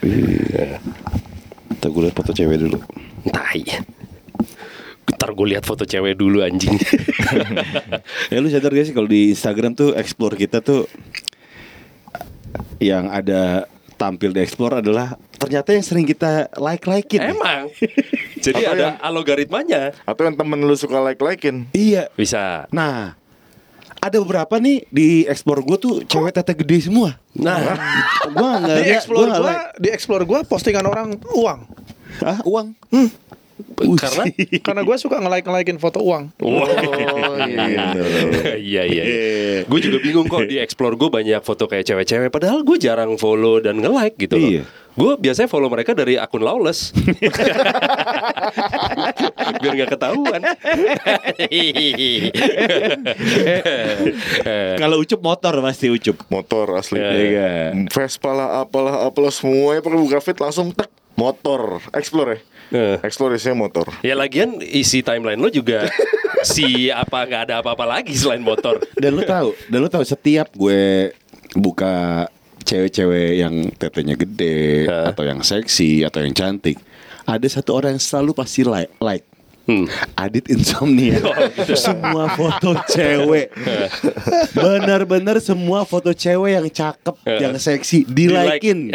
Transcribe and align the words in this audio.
Iya. 0.00 0.78
Ntar 1.72 1.88
gue 1.88 2.02
liat 2.02 2.14
foto 2.14 2.30
cewek 2.30 2.56
dulu. 2.58 2.78
Tai. 3.26 3.62
Ntar 5.10 5.30
gue 5.30 5.46
lihat 5.48 5.64
foto 5.64 5.82
cewek 5.82 6.14
dulu 6.14 6.40
anjing. 6.40 6.76
Ya 8.26 8.38
lu 8.38 8.46
sadar 8.46 8.70
gak 8.70 8.82
sih 8.84 8.92
kalau 8.92 9.06
di 9.06 9.30
Instagram 9.30 9.70
tuh 9.72 9.94
explore 9.94 10.34
kita 10.34 10.58
tuh 10.58 10.90
yang 12.78 13.06
ada 13.06 13.66
tampil 13.94 14.32
di 14.32 14.40
explore 14.40 14.80
adalah 14.80 15.14
ternyata 15.32 15.70
yang 15.70 15.84
sering 15.84 16.02
kita 16.04 16.48
like-likein. 16.56 17.36
Emang. 17.36 17.68
Jadi 18.44 18.62
Apa 18.62 18.72
ada 18.72 18.82
yang- 18.82 18.98
algoritmanya. 19.04 19.82
Atau 20.02 20.24
yang 20.24 20.34
temen 20.34 20.58
lu 20.58 20.74
suka 20.74 20.98
like-likein 20.98 21.68
Iya. 21.70 22.08
Bisa. 22.12 22.64
Nah, 22.72 23.19
ada 24.00 24.16
beberapa 24.20 24.56
nih 24.56 24.88
di 24.88 25.28
explore 25.28 25.60
gue 25.60 25.76
tuh 25.76 25.94
cewek 26.08 26.32
tete 26.32 26.56
gede 26.56 26.88
semua. 26.88 27.20
Nah, 27.36 27.76
gua 28.32 28.50
nggak 28.58 28.76
Di 28.80 28.90
explore 28.96 29.28
like. 29.28 29.64
di 29.78 29.88
explore 29.92 30.24
gua 30.24 30.40
postingan 30.42 30.88
orang 30.88 31.20
uang. 31.36 31.60
Ah, 32.24 32.40
uang. 32.42 32.74
Karena 33.96 34.24
Karena 34.66 34.82
gua 34.84 34.96
suka 34.96 35.20
nge-like 35.20 35.46
nge-likein 35.46 35.78
foto 35.78 36.00
uang. 36.02 36.30
Oh 36.40 36.66
iya 38.60 38.82
iya 38.84 39.04
iya. 39.04 39.64
Gue 39.64 39.80
juga 39.80 39.98
bingung 40.00 40.28
kok 40.28 40.44
di 40.48 40.58
explore 40.60 40.96
gue 40.96 41.08
banyak 41.08 41.40
foto 41.44 41.66
kayak 41.68 41.84
cewek-cewek. 41.86 42.30
Padahal 42.32 42.62
gue 42.64 42.76
jarang 42.80 43.16
follow 43.16 43.60
dan 43.60 43.80
nge-like 43.80 44.16
gitu 44.18 44.36
loh. 44.36 44.50
Iya. 44.60 44.64
Gue 44.90 45.14
biasanya 45.16 45.46
follow 45.46 45.70
mereka 45.70 45.94
dari 45.94 46.18
akun 46.18 46.42
lawless. 46.42 46.90
Biar 49.62 49.72
nggak 49.78 49.90
ketahuan. 49.94 50.40
Kalau 54.82 54.96
ucup 54.98 55.20
motor 55.22 55.54
pasti 55.62 55.86
ucup. 55.88 56.16
Motor 56.28 56.82
asli 56.82 56.98
Iya, 56.98 57.12
iya. 57.16 57.72
Vespa 57.88 58.34
lah 58.34 58.66
apalah 58.66 59.06
apalah 59.06 59.32
semuanya 59.32 59.80
pakai 59.80 59.98
buka 59.98 60.18
fit 60.20 60.38
langsung 60.42 60.74
tek 60.74 60.90
motor 61.20 61.84
explore 61.92 62.28
ya? 62.32 62.40
Eh. 62.70 62.96
explore 63.02 63.34
isinya 63.34 63.66
motor. 63.66 63.90
Ya 64.00 64.14
lagian 64.14 64.62
isi 64.62 65.02
timeline 65.02 65.36
lo 65.36 65.50
juga 65.50 65.90
si 66.46 66.88
apa 66.88 67.26
nggak 67.26 67.42
ada 67.50 67.54
apa-apa 67.60 67.84
lagi 67.84 68.14
selain 68.16 68.40
motor. 68.40 68.80
Dan 68.96 69.18
lu 69.18 69.22
tahu, 69.26 69.52
dan 69.68 69.78
lu 69.82 69.88
tahu 69.90 70.04
setiap 70.06 70.48
gue 70.54 71.12
buka 71.58 72.26
cewek-cewek 72.62 73.42
yang 73.42 73.54
tetenya 73.74 74.14
gede 74.14 74.86
Hah? 74.86 75.10
atau 75.10 75.26
yang 75.26 75.42
seksi 75.42 76.06
atau 76.06 76.22
yang 76.22 76.32
cantik, 76.32 76.78
ada 77.26 77.46
satu 77.50 77.74
orang 77.74 77.98
yang 77.98 78.02
selalu 78.02 78.32
pasti 78.32 78.62
like 78.62 78.94
like. 79.02 79.26
Hmm. 79.68 79.86
Adit 80.18 80.50
insomnia. 80.50 81.20
Semua 81.78 82.32
foto 82.34 82.74
cewek. 82.90 83.54
Bener-bener 84.56 85.38
semua 85.38 85.86
foto 85.86 86.10
cewek 86.10 86.58
yang 86.58 86.66
cakep 86.66 87.14
Yang 87.22 87.54
seksi 87.62 88.02
Di-likein 88.02 88.90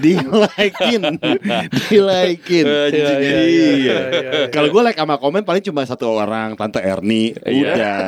Di-likein 0.00 1.02
Di-likein 1.92 2.66
Anjing, 2.66 2.96
iya, 2.96 3.14
iya, 3.20 3.40
Iya 3.40 3.70
iya. 3.76 3.98
Kalau 4.48 4.68
gue 4.72 4.82
like 4.82 4.98
sama 4.98 5.20
komen 5.20 5.44
paling 5.44 5.62
cuma 5.62 5.84
satu 5.84 6.10
orang 6.10 6.56
Tante 6.56 6.80
Erni. 6.80 7.36
Udah. 7.36 8.00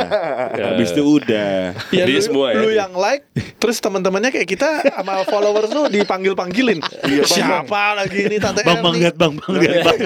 Habis 0.57 0.91
itu 0.97 1.03
udah. 1.20 1.77
Ya, 1.93 2.05
Dia 2.09 2.19
lu, 2.19 2.25
semua 2.25 2.47
ya, 2.53 2.61
lu 2.63 2.69
yang 2.73 2.93
like, 2.97 3.29
terus 3.61 3.79
teman-temannya 3.79 4.33
kayak 4.33 4.48
kita 4.48 4.69
sama 4.89 5.23
followers 5.29 5.70
lu 5.70 5.87
dipanggil-panggilin. 5.93 6.81
Siapa 7.25 7.97
lagi 7.97 8.27
ini 8.27 8.37
tante 8.41 8.65
Bang 8.65 8.81
Bang 8.81 8.97
Erni? 8.97 9.03
lihat 9.05 9.15
Bang 9.20 9.35
Bang 9.39 9.55
lihat 9.61 9.77
Bang. 9.87 9.98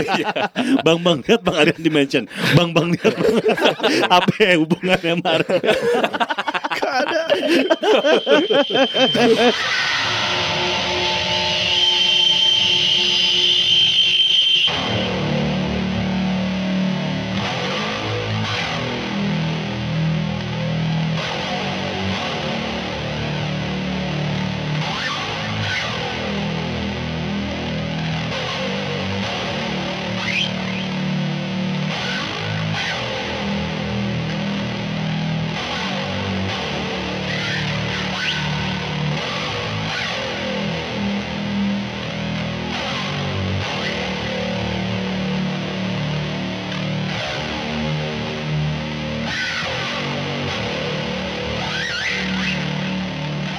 Bang 0.82 0.98
Bang 1.02 1.18
lihat 1.22 1.40
Bang 1.42 1.56
ada 1.56 1.70
yang 1.70 1.82
di 1.82 1.92
mention. 1.92 2.24
Bang 2.52 2.70
Bang 2.74 2.90
lihat 2.92 3.14
Bang 3.14 3.34
Apa 4.18 4.32
ya 4.40 4.58
hubungannya 4.58 5.12
sama? 5.22 5.34
Gak 6.76 6.94
ada. 7.06 7.22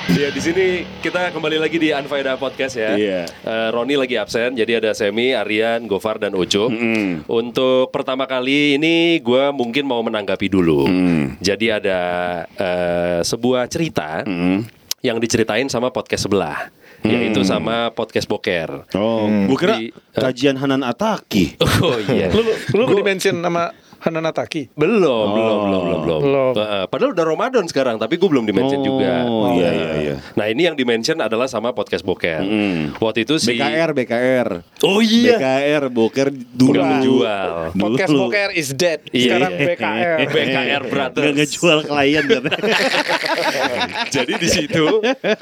Ya 0.08 0.32
di 0.32 0.40
sini 0.40 0.66
kita 1.04 1.30
kembali 1.30 1.60
lagi 1.60 1.76
di 1.76 1.92
Unfaida 1.92 2.40
Podcast 2.40 2.80
ya. 2.80 2.96
Iya. 2.96 3.22
Eh, 3.28 3.70
Roni 3.70 3.94
lagi 3.94 4.16
absen, 4.16 4.56
jadi 4.56 4.80
ada 4.80 4.96
Semi, 4.96 5.36
Aryan, 5.36 5.84
Gofar 5.86 6.18
dan 6.18 6.32
Ucup. 6.32 6.72
Mm. 6.72 7.28
Untuk 7.28 7.92
pertama 7.92 8.24
kali 8.24 8.80
ini 8.80 9.20
gue 9.20 9.44
mungkin 9.52 9.84
mau 9.84 10.00
menanggapi 10.00 10.48
dulu. 10.48 10.88
Mm. 10.88 11.38
Jadi 11.38 11.68
ada 11.70 12.00
eh, 12.50 13.20
sebuah 13.22 13.68
cerita 13.68 14.24
Mm. 14.24 14.64
yang 15.04 15.20
diceritain 15.20 15.68
sama 15.68 15.92
podcast 15.92 16.26
sebelah, 16.26 16.72
yaitu 17.04 17.44
sama 17.44 17.92
podcast 17.92 18.26
Boker. 18.26 18.90
Oh, 18.96 19.28
gue 19.28 19.58
kira 19.60 19.76
Di- 19.78 19.92
kajian 20.16 20.56
Hanan 20.56 20.82
Ataki. 20.82 21.60
Oh 21.84 22.00
iya. 22.02 22.32
Lu 22.34 22.42
lu 22.74 22.96
di-mention 22.96 23.38
sama 23.38 23.70
Hanan 24.08 24.24
Ataki. 24.24 24.72
Belum, 24.72 25.04
Oh. 25.04 25.34
belum, 25.34 25.58
belum, 25.60 25.82
belum, 25.84 26.00
belum. 26.02 26.22
Belum. 26.24 26.54
Eh, 26.56 26.86
padahal 26.88 27.12
udah 27.12 27.26
Ramadan 27.28 27.66
sekarang, 27.66 27.96
tapi 27.96 28.16
gue 28.16 28.26
belum 28.26 28.44
dimention 28.44 28.80
Oh, 28.80 28.86
juga. 28.86 29.12
iya, 29.54 29.70
iya, 29.70 29.90
iya. 30.00 30.16
Nah 30.34 30.46
ini 30.48 30.62
yang 30.64 30.74
dimention 30.74 31.20
adalah 31.20 31.46
sama 31.46 31.72
podcast 31.72 32.02
Boker. 32.02 32.40
Mm. 32.40 32.96
Waktu 32.98 33.28
itu 33.28 33.36
si 33.36 33.54
BKR, 33.54 33.92
BKR. 33.92 34.50
Oh 34.82 35.00
iya. 35.00 35.36
BKR, 35.36 35.84
Boker 35.90 36.28
dulu. 36.32 36.72
Udah 36.72 36.84
menjual. 36.88 37.50
Podcast 37.76 38.10
Dulu. 38.10 38.20
Boker 38.26 38.50
is 38.54 38.70
dead. 38.72 39.00
Iya. 39.12 39.36
Sekarang 39.36 39.52
BKR. 39.54 40.18
BKR 40.36 40.84
Brothers. 40.88 41.24
Nggak 41.24 41.36
ngejual 41.36 41.80
klien. 41.84 42.26
Jadi 44.16 44.34
di 44.38 44.50
situ 44.50 44.86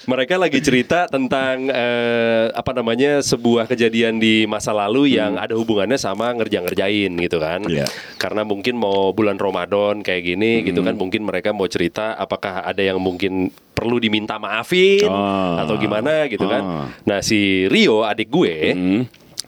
mereka 0.05 0.35
lagi 0.35 0.59
cerita 0.59 1.05
tentang 1.05 1.69
eh, 1.69 2.49
apa 2.51 2.71
namanya 2.73 3.21
sebuah 3.21 3.67
kejadian 3.67 4.17
di 4.17 4.45
masa 4.45 4.71
lalu 4.71 5.17
yang 5.17 5.37
ada 5.37 5.53
hubungannya 5.53 5.97
sama 5.97 6.31
ngerja-ngerjain 6.33 7.11
gitu 7.19 7.37
kan. 7.37 7.63
Iya. 7.67 7.85
Karena 8.17 8.41
mungkin 8.55 8.79
mau 8.79 9.11
bulan 9.11 9.35
Ramadan 9.35 9.99
kayak 9.99 10.23
gini 10.25 10.63
gitu 10.63 10.79
kan 10.79 10.95
mungkin 10.95 11.21
mereka 11.21 11.51
mau 11.51 11.67
cerita 11.67 12.15
apakah 12.15 12.63
ada 12.63 12.79
yang 12.79 12.95
mungkin 12.97 13.51
perlu 13.75 13.99
diminta 13.99 14.39
maafin 14.39 15.03
Oh. 15.03 15.59
atau 15.59 15.75
gimana 15.75 16.25
gitu 16.25 16.47
kan. 16.47 16.63
Oh. 16.63 16.87
Nah, 17.03 17.19
si 17.19 17.67
Rio 17.67 18.01
adik 18.01 18.31
gue 18.31 18.55
Hmm. 18.71 19.03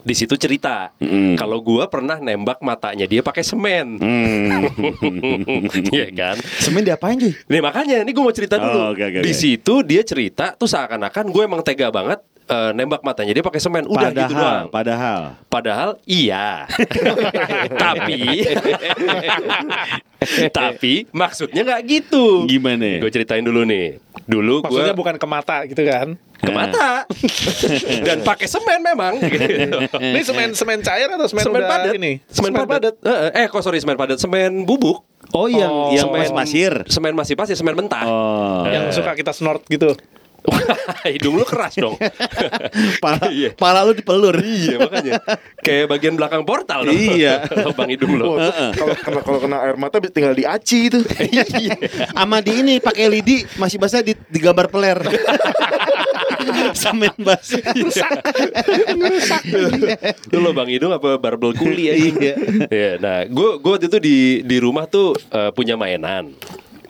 Di 0.08 0.16
situ 0.16 0.34
cerita 0.34 0.96
Mm. 0.98 1.36
kalau 1.36 1.60
gua 1.60 1.86
pernah 1.86 2.16
nembak 2.18 2.64
matanya 2.64 3.04
dia 3.04 3.20
pakai 3.20 3.44
semen. 3.44 4.00
Hmm. 4.00 4.64
Iya 5.92 6.08
kan? 6.10 6.36
Semen 6.58 6.82
diapain 6.82 7.18
cuy? 7.18 7.34
Nih 7.46 7.60
makanya 7.60 8.02
ini 8.02 8.12
gue 8.12 8.24
mau 8.24 8.32
cerita 8.32 8.56
dulu. 8.56 8.72
Oh, 8.72 8.88
oke, 8.92 9.04
oke, 9.04 9.20
Di 9.20 9.34
situ 9.34 9.84
dia 9.84 10.02
cerita 10.02 10.54
tuh 10.54 10.66
seakan-akan 10.66 11.28
gue 11.28 11.44
emang 11.44 11.60
tega 11.60 11.90
banget 11.90 12.20
eh, 12.46 12.72
nembak 12.72 13.02
matanya 13.02 13.34
dia 13.34 13.44
pakai 13.44 13.60
semen. 13.60 13.84
Udah 13.86 14.08
gitu 14.10 14.24
padahal, 14.24 14.40
doang. 14.40 14.66
padahal. 14.70 15.22
Padahal 15.48 15.90
iya. 16.06 16.64
tapi 17.84 18.48
tapi 20.58 21.08
maksudnya 21.10 21.62
nggak 21.64 21.82
gitu. 21.86 22.46
Gimana? 22.46 23.00
Gue 23.00 23.10
ceritain 23.10 23.42
dulu 23.42 23.64
nih. 23.64 23.98
Dulu 24.24 24.60
gue 24.60 24.68
Maksudnya 24.68 24.96
bukan 24.96 25.16
ke 25.16 25.28
mata 25.28 25.58
gitu 25.66 25.84
kan? 25.84 26.20
ke 26.38 26.54
mata 26.54 27.02
dan 28.08 28.22
pakai 28.22 28.46
semen 28.46 28.86
memang. 28.86 29.18
gitu. 29.18 29.78
Ini 30.14 30.22
semen 30.22 30.54
semen 30.54 30.80
cair 30.80 31.10
atau 31.10 31.26
semen, 31.26 31.44
semen 31.44 31.66
padat 31.66 31.98
ini? 31.98 32.22
semen, 32.30 32.54
padat, 32.54 32.94
Eh, 33.02 33.42
eh 33.42 33.46
kok 33.50 33.66
sorry 33.66 33.82
semen 33.82 33.98
padat 33.98 34.22
semen 34.22 34.62
bubuk 34.62 35.02
Oh, 35.34 35.50
yang 35.50 35.66
Oh, 35.66 35.90
yang 35.90 36.08
semen 36.08 36.30
pas 36.30 36.46
pasir. 36.46 36.86
semen 36.86 37.18
masih 37.18 37.34
pasir 37.34 37.58
semen 37.58 37.74
mentah 37.74 38.06
Oh. 38.06 38.64
Yang 38.64 39.02
suka 39.02 39.18
kita 39.18 39.34
snort 39.34 39.66
gitu. 39.66 39.98
hidung 41.14 41.36
lu 41.36 41.44
keras 41.44 41.76
dong 41.76 41.98
Pala, 43.04 43.28
Iya. 43.28 43.52
pala 43.54 43.84
lu 43.84 43.92
dipelur. 43.92 44.36
iya 44.40 44.80
makanya 44.80 45.20
kayak 45.60 45.86
bagian 45.88 46.16
belakang 46.16 46.44
portal 46.44 46.88
dong 46.88 46.96
Iya. 46.96 47.44
lubang 47.68 47.90
hidung 47.90 48.16
lo 48.16 48.38
Wah, 48.38 48.72
kalau 48.72 48.96
kena 48.96 49.20
kalau 49.22 49.40
kena 49.40 49.58
air 49.62 49.76
mata 49.76 50.00
tinggal 50.00 50.32
diaci 50.32 50.88
itu 50.88 51.00
Sama 52.14 52.40
di 52.40 52.52
ini 52.60 52.80
pakai 52.80 53.08
lidi 53.08 53.44
masih 53.58 53.78
basah 53.78 54.00
di, 54.00 54.14
digambar 54.28 54.70
peler. 54.70 54.98
Semen 56.74 57.12
basah. 57.18 57.60
itu 60.24 60.38
lubang 60.38 60.70
hidung 60.70 60.94
apa 60.94 61.18
barbel 61.18 61.54
kuli 61.54 61.90
ya 61.90 61.96
Iya. 61.98 62.34
Iya, 62.68 62.92
nah 62.98 63.18
gue 63.26 63.50
gue 63.58 63.72
waktu 63.72 63.88
itu 63.90 64.00
di 64.00 64.18
di 64.44 64.58
rumah 64.58 64.86
tuh 64.86 65.14
eh, 65.30 65.52
punya 65.52 65.76
mainan 65.76 66.32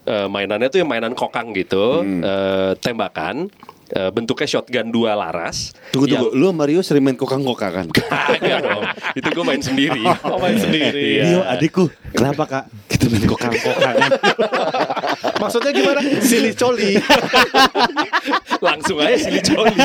Eh, 0.08 0.28
mainannya 0.32 0.72
tuh 0.72 0.80
yang 0.80 0.88
mainan 0.88 1.12
kokang 1.12 1.52
gitu 1.52 2.00
Hmm. 2.00 2.24
eh, 2.24 2.72
tembakan 2.80 3.52
eh, 3.92 4.10
bentuknya 4.12 4.48
shotgun 4.48 4.92
dua 4.92 5.16
laras. 5.16 5.72
Tunggu 5.92 6.08
yang- 6.10 6.28
tunggu, 6.28 6.38
lu 6.40 6.46
sama 6.52 6.64
Rio 6.68 6.82
sering 6.84 7.04
main 7.04 7.16
kokang-kokang 7.16 7.74
kan? 7.74 7.86
Kagak 8.34 8.60
dong. 8.64 8.84
Itu 9.16 9.28
gue 9.32 9.46
main 9.46 9.62
sendiri. 9.62 10.04
Oh, 10.28 10.40
main 10.40 10.58
sendiri. 10.58 11.24
Iya. 11.24 11.48
Adikku, 11.56 11.88
kenapa 12.12 12.44
kak? 12.46 12.64
Kita 12.92 13.06
main 13.08 13.24
kokang-kokangan. 13.24 14.12
Maksudnya 15.42 15.72
gimana? 15.72 16.00
Sili 16.20 16.52
coli. 16.52 16.98
Langsung 18.66 18.98
aja 19.00 19.16
sini 19.16 19.40
coli. 19.44 19.76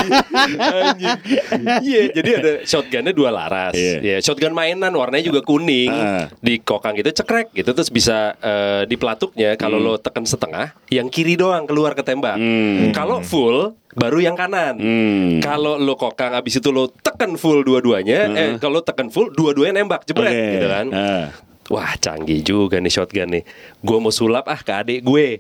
Iya, 1.82 2.00
jadi 2.12 2.31
ada 2.40 2.52
shotgunnya 2.64 3.12
dua 3.12 3.31
laras. 3.31 3.76
Iya. 3.76 3.96
Iya, 4.00 4.16
shotgun 4.25 4.56
mainan 4.56 4.93
warnanya 4.96 5.25
juga 5.28 5.40
kuning. 5.44 5.93
Ah. 5.93 6.26
Di 6.40 6.58
kokang 6.58 6.96
itu 6.96 7.12
cekrek 7.12 7.52
gitu 7.52 7.70
terus 7.72 7.93
bisa 7.93 8.34
eh, 8.40 8.82
di 8.88 8.96
pelatuknya 8.96 9.54
kalau 9.60 9.78
lo 9.78 9.94
tekan 10.00 10.25
setengah, 10.25 10.72
yang 10.88 11.12
kiri 11.12 11.37
doang 11.37 11.69
keluar 11.69 11.93
ketembak. 11.93 12.37
Hmm. 12.37 12.90
Kalau 12.96 13.20
full 13.20 13.76
baru 13.93 14.19
yang 14.19 14.35
kanan. 14.35 14.75
Hmm. 14.75 15.39
Kalau 15.39 15.77
lo 15.77 15.94
kokang 15.94 16.33
abis 16.33 16.59
itu 16.59 16.69
lo 16.69 16.89
tekan 16.91 17.37
full 17.37 17.61
dua-duanya, 17.61 18.29
eh 18.31 18.50
kalau 18.56 18.81
tekan 18.81 19.09
full 19.09 19.29
dua-duanya 19.29 19.79
nembak 19.79 20.05
jebret 20.05 20.29
Oke. 20.29 20.53
gitu 20.55 20.67
kan. 20.67 20.87
Ah. 20.91 21.27
Wah 21.65 21.94
canggih 21.94 22.43
juga 22.43 22.77
nih 22.77 22.91
shotgun 22.91 23.31
nih 23.31 23.47
Gue 23.79 23.97
mau 23.97 24.11
sulap 24.11 24.44
ah 24.44 24.59
ke 24.59 24.75
adik 24.75 25.00
gue 25.00 25.39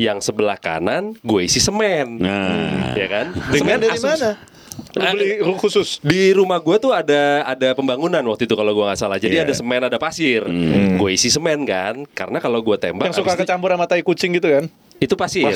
Yang 0.00 0.24
sebelah 0.24 0.56
kanan 0.56 1.12
gue 1.20 1.44
isi 1.44 1.60
semen 1.60 2.18
Nah. 2.18 2.96
Ya 2.96 3.04
kan 3.06 3.36
Dengan 3.52 3.76
dari 3.78 3.92
asumsi- 3.92 4.16
mana? 4.16 4.32
Beli 4.88 5.28
khusus. 5.54 6.00
Di 6.00 6.32
rumah 6.32 6.56
gue 6.56 6.72
tuh 6.78 6.90
ada 6.90 7.44
ada 7.44 7.76
pembangunan 7.76 8.24
waktu 8.24 8.48
itu 8.48 8.56
kalau 8.56 8.72
gue 8.72 8.80
nggak 8.80 8.96
salah 8.96 9.20
Jadi 9.20 9.36
Iya. 9.36 9.44
ada 9.44 9.52
semen 9.52 9.82
ada 9.84 9.98
pasir 10.00 10.40
Gue 10.96 11.10
isi 11.12 11.28
semen 11.28 11.62
kan 11.62 12.00
Karena 12.08 12.40
kalau 12.40 12.64
gue 12.64 12.74
tembak 12.74 13.12
Yang 13.12 13.20
suka 13.20 13.36
kecampur 13.36 13.68
sama 13.68 13.84
tai 13.84 14.00
kucing 14.00 14.32
gitu 14.32 14.48
kan? 14.48 14.64
Itu 14.98 15.14
pasir. 15.14 15.54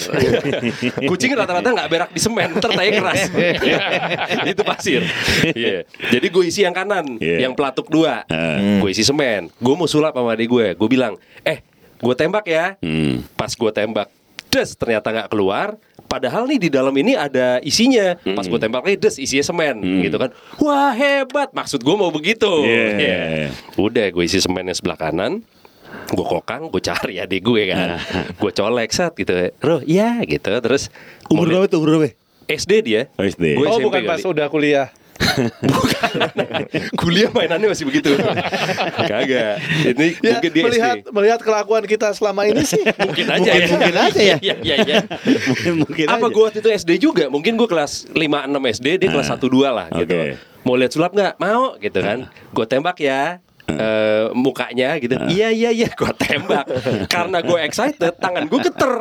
Kucing 1.10 1.34
rata-rata 1.34 1.74
nggak 1.74 1.90
berak 1.90 2.10
di 2.14 2.20
semen, 2.22 2.54
tai 2.62 2.90
keras. 2.94 3.20
itu 4.54 4.62
pasir. 4.62 5.02
Iya. 5.50 5.82
Jadi 6.14 6.26
gue 6.30 6.44
isi 6.46 6.62
yang 6.62 6.74
kanan, 6.74 7.18
Iya. 7.18 7.50
yang 7.50 7.52
pelatuk 7.58 7.90
dua. 7.90 8.22
Ah. 8.30 8.78
Gue 8.78 8.94
isi 8.94 9.02
semen. 9.02 9.50
Gue 9.58 9.74
mau 9.74 9.90
sulap 9.90 10.14
sama 10.14 10.38
adik 10.38 10.46
gue. 10.46 10.66
Gue 10.78 10.88
bilang, 10.88 11.18
eh, 11.42 11.58
gue 11.98 12.14
tembak 12.14 12.46
ya. 12.46 12.78
Hmm. 12.78 13.26
Pas 13.34 13.50
gue 13.50 13.70
tembak, 13.74 14.08
des 14.46 14.70
ternyata 14.78 15.10
nggak 15.10 15.28
keluar. 15.28 15.74
Padahal 16.06 16.44
nih 16.44 16.68
di 16.68 16.68
dalam 16.68 16.92
ini 16.92 17.16
ada 17.16 17.56
isinya. 17.64 18.14
Pas 18.36 18.44
gue 18.46 18.60
tembak 18.60 18.84
lagi, 18.84 19.00
des 19.00 19.16
isinya 19.16 19.42
semen, 19.42 19.80
gitu 20.04 20.20
kan. 20.22 20.30
Wah 20.62 20.92
hebat. 20.92 21.50
Maksud 21.50 21.82
gue 21.82 21.96
mau 21.98 22.12
begitu. 22.14 22.52
Iya. 22.62 22.86
Iya. 22.94 23.20
Udah 23.74 24.06
gue 24.12 24.22
isi 24.22 24.38
semennya 24.38 24.76
sebelah 24.76 25.00
kanan. 25.00 25.42
Gue 26.12 26.26
kokang, 26.26 26.68
gue 26.68 26.82
cari 26.82 27.14
adik 27.16 27.40
gue 27.40 27.62
kan. 27.66 27.96
gue 28.40 28.50
colek 28.52 28.90
set 28.90 29.12
gitu. 29.14 29.32
Roh, 29.58 29.80
iya 29.82 30.20
gitu. 30.22 30.52
Terus 30.52 30.92
Umur 31.26 31.48
berapa 31.48 31.66
tuh? 31.66 31.80
Umur 31.80 31.88
berapa? 31.98 32.12
SD 32.44 32.72
dia. 32.82 33.02
Oh, 33.14 33.24
SD. 33.24 33.56
Oh 33.56 33.64
SMP 33.70 33.82
bukan 33.82 34.00
kali. 34.00 34.10
pas 34.10 34.20
udah 34.22 34.46
kuliah. 34.46 34.88
Kuliah 37.00 37.30
mainannya 37.30 37.68
masih 37.68 37.86
begitu. 37.86 38.12
Kagak. 38.98 39.62
Ini 39.86 40.06
Ya, 40.18 40.30
mungkin 40.34 40.50
dia 40.50 40.62
melihat 40.62 40.96
SD. 40.98 41.08
melihat 41.10 41.40
kelakuan 41.40 41.84
kita 41.84 42.10
selama 42.12 42.44
ini 42.44 42.62
sih. 42.62 42.82
Mungkin 42.82 43.26
aja 43.26 43.38
Mungkin- 43.40 43.62
ya. 43.62 43.68
mungkin 43.70 43.96
aja 43.96 44.20
ya. 44.20 44.36
Iya, 44.38 44.54
iya, 44.60 44.76
iya. 44.82 44.96
mungkin 45.46 45.72
mungkin 45.80 46.04
Apa 46.08 46.26
gue 46.26 46.42
waktu 46.42 46.58
itu 46.58 46.68
SD 46.70 46.90
juga? 47.00 47.24
Mungkin 47.28 47.54
gue 47.54 47.64
kelas 47.66 48.10
5 48.10 48.18
6 48.18 48.74
SD, 48.74 48.86
dia 48.98 49.08
kelas 49.08 49.28
Ah, 49.28 49.38
1 49.38 49.46
2 49.46 49.70
lah 49.70 49.86
gitu. 49.94 50.12
oke. 50.12 50.34
Mau 50.62 50.74
lihat 50.74 50.90
sulap 50.90 51.10
nggak? 51.10 51.32
Mau 51.38 51.74
gitu 51.76 51.98
kan. 51.98 52.18
Gue 52.50 52.66
tembak 52.66 52.98
ya. 52.98 53.38
Eh, 53.74 54.24
mukanya 54.32 54.96
gitu. 54.96 55.14
Iya 55.26 55.48
iya 55.48 55.70
iya 55.70 55.88
gue 55.88 56.10
tembak. 56.14 56.64
Karena 57.06 57.38
gue 57.38 57.58
excited 57.60 58.14
tangan 58.14 58.44
gue 58.44 58.60
geter. 58.60 58.92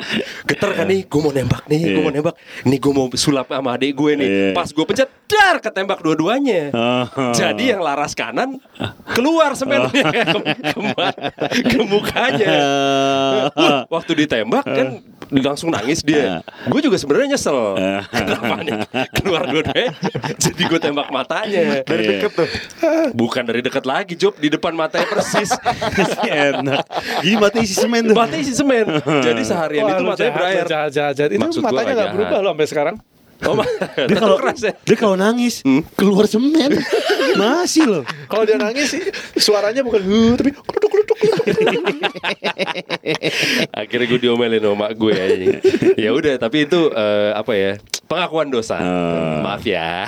Geter 0.43 0.69
kan 0.71 0.85
nih 0.85 1.03
gue 1.03 1.19
mau 1.19 1.29
nembak 1.29 1.63
nih 1.65 1.79
gue 1.89 1.99
mau 1.99 2.09
Iya. 2.09 2.17
nembak. 2.17 2.35
Nih 2.63 2.77
gue 2.77 2.91
mau 2.91 3.05
sulap 3.11 3.47
sama 3.47 3.75
adik 3.75 3.91
gue 3.93 4.11
nih. 4.15 4.27
Iya. 4.27 4.47
pas 4.51 4.67
gue 4.67 4.83
pencet 4.83 5.09
dar 5.25 5.57
ketembak 5.57 5.99
dua-duanya. 5.99 6.71
Oh. 6.71 7.31
jadi 7.31 7.73
yang 7.73 7.81
laras 7.81 8.11
kanan 8.11 8.59
keluar 9.09 9.53
semennya 9.53 9.89
ke, 10.27 10.39
ke, 10.67 10.79
ma- 10.81 11.17
ke 11.63 11.79
mukanya. 11.81 12.51
Wah, 13.57 13.83
waktu 13.89 14.11
ditembak 14.17 14.63
kan 14.63 14.87
langsung 15.39 15.71
nangis 15.71 16.03
dia. 16.03 16.43
Gue 16.67 16.83
juga 16.83 16.99
sebenarnya 16.99 17.39
nyesel. 17.39 17.79
Kenapa 18.11 18.55
nih 18.59 18.73
keluar 19.15 19.47
dua-duanya? 19.47 19.95
Jadi 20.35 20.61
gue 20.67 20.79
tembak 20.83 21.07
matanya. 21.07 21.79
Dari 21.87 22.03
deket 22.03 22.31
tuh. 22.35 22.49
Bukan 23.15 23.47
dari 23.47 23.63
dekat 23.63 23.87
lagi, 23.87 24.19
Job 24.19 24.35
di 24.35 24.51
depan 24.51 24.75
matanya 24.75 25.07
persis. 25.07 25.55
enak. 26.27 26.83
Jadi 27.23 27.35
mati 27.39 27.57
isi 27.63 27.75
semen. 27.79 28.11
Matanya 28.11 28.43
isi 28.43 28.53
semen. 28.59 28.99
Jadi 28.99 29.41
seharian 29.47 29.87
Wah, 29.87 29.95
itu 29.95 30.03
matanya 30.03 30.31
berair. 30.35 30.65
jahat, 30.67 30.91
jahat, 30.91 31.13
jahat. 31.15 31.31
Itu 31.31 31.39
Maksud 31.39 31.63
matanya 31.63 31.93
nggak 31.95 32.11
berubah 32.19 32.39
loh 32.43 32.51
sampai 32.51 32.67
sekarang. 32.67 32.95
Oh, 33.41 33.57
Dia 34.05 34.17
kalau 34.21 34.37
ya. 34.53 34.73
dia 34.85 34.97
kalau 34.97 35.15
nangis 35.17 35.65
keluar 35.97 36.29
semen 36.29 36.77
masih 37.41 37.89
loh. 37.89 38.03
Kalau 38.29 38.45
dia 38.45 38.61
nangis 38.61 38.93
sih 38.93 39.01
suaranya 39.33 39.81
bukan 39.81 40.01
hu 40.05 40.19
tapi 40.37 40.53
kluduk 40.53 40.89
kluduk. 40.93 41.17
Akhirnya 43.81 44.05
gue 44.05 44.19
diomelin 44.21 44.61
sama 44.61 44.87
mak 44.87 44.91
gue 44.93 45.13
aja. 45.15 45.57
Ya 45.97 46.09
udah, 46.13 46.37
tapi 46.37 46.69
itu 46.69 46.91
eh, 46.93 47.31
apa 47.33 47.51
ya? 47.57 47.71
Pengakuan 48.05 48.51
dosa. 48.51 48.77
Ah. 48.77 49.41
Maaf 49.41 49.65
ya. 49.65 50.05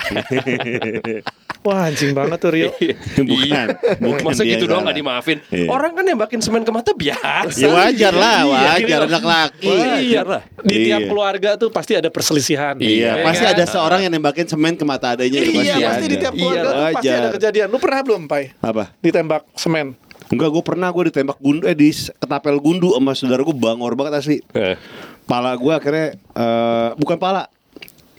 Wah 1.64 1.88
anjing 1.88 2.12
banget 2.12 2.36
tuh 2.36 2.52
Rio. 2.52 2.68
Bukan, 3.24 3.24
Iya. 3.40 3.96
bukan 3.96 4.20
Masa 4.20 4.44
dia 4.44 4.52
gitu 4.52 4.68
yang 4.68 4.76
doang 4.76 4.84
gak 4.84 4.98
dimaafin? 5.00 5.38
Iya. 5.48 5.68
Orang 5.72 5.96
kan 5.96 6.04
nembakin 6.04 6.40
semen 6.44 6.60
ke 6.60 6.68
mata 6.68 6.92
biasa. 6.92 7.56
Ya 7.56 7.68
wajar 7.72 8.12
lah, 8.12 8.38
Iya, 8.44 8.52
wajar 8.52 8.84
iya. 9.00 9.08
anak 9.08 9.24
laki. 9.24 9.72
Wajar 9.72 10.26
lah. 10.28 10.42
Di 10.60 10.76
tiap 10.84 11.00
Iya. 11.00 11.08
keluarga 11.08 11.50
tuh 11.56 11.72
pasti 11.72 11.96
ada 11.96 12.12
perselisihan. 12.12 12.76
Iya, 12.76 13.16
Iya 13.16 13.24
pasti 13.24 13.44
kan? 13.48 13.54
ada 13.56 13.64
seorang 13.64 14.00
yang 14.04 14.12
nembakin 14.12 14.44
semen 14.44 14.76
ke 14.76 14.84
mata 14.84 15.16
adanya 15.16 15.40
Iya, 15.40 15.80
pasti 15.88 16.04
di 16.04 16.16
tiap 16.20 16.36
keluarga 16.36 16.60
Iya, 16.60 16.68
tuh 16.68 16.84
pasti 16.92 17.08
ada 17.08 17.28
kejadian. 17.32 17.66
Lu 17.72 17.78
pernah 17.80 18.00
belum, 18.04 18.22
Pai? 18.28 18.52
Apa? 18.60 18.92
Ditembak 19.00 19.48
semen. 19.56 19.96
Enggak, 20.28 20.48
gue 20.50 20.64
pernah 20.64 20.88
gue 20.88 21.04
ditembak 21.08 21.36
gundu 21.36 21.64
eh 21.64 21.72
di 21.72 21.92
ketapel 21.92 22.56
gundu 22.56 22.92
sama 22.92 23.12
saudara 23.12 23.40
gue 23.40 23.56
bangor 23.56 23.96
banget 23.96 24.20
asli. 24.20 24.36
Eh, 24.52 24.76
Pala 25.24 25.56
gue 25.56 25.72
akhirnya 25.72 26.12
eh, 26.16 26.88
bukan 26.96 27.16
pala. 27.16 27.48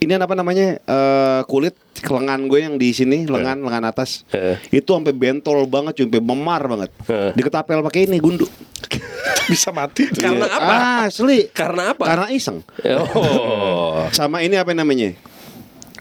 Ini 0.06 0.22
apa 0.22 0.38
namanya? 0.38 0.78
eh, 0.78 1.42
kulit 1.50 1.74
lengan 2.06 2.46
gue 2.46 2.60
yang 2.62 2.78
di 2.78 2.94
sini, 2.94 3.26
lengan 3.26 3.58
lengan 3.60 3.90
atas. 3.90 4.22
Eh. 4.30 4.62
Itu 4.70 4.94
sampai 4.94 5.12
bentol 5.12 5.66
banget, 5.66 5.98
cuy, 5.98 6.06
sampai 6.06 6.22
memar 6.22 6.62
banget. 6.70 6.90
Eh. 7.10 7.34
Diketapel 7.34 7.82
pakai 7.82 8.06
ini 8.06 8.22
gundu. 8.22 8.46
Bisa 9.50 9.74
mati. 9.74 10.06
tuh. 10.06 10.22
Karena 10.22 10.46
Iya. 10.46 10.58
apa? 10.58 10.76
Asli. 11.10 11.40
Karena 11.50 11.84
apa? 11.92 12.06
Karena 12.06 12.28
iseng. 12.30 12.62
Oh. 13.18 14.06
Sama 14.14 14.46
ini 14.46 14.54
apa 14.56 14.72
namanya? 14.72 15.10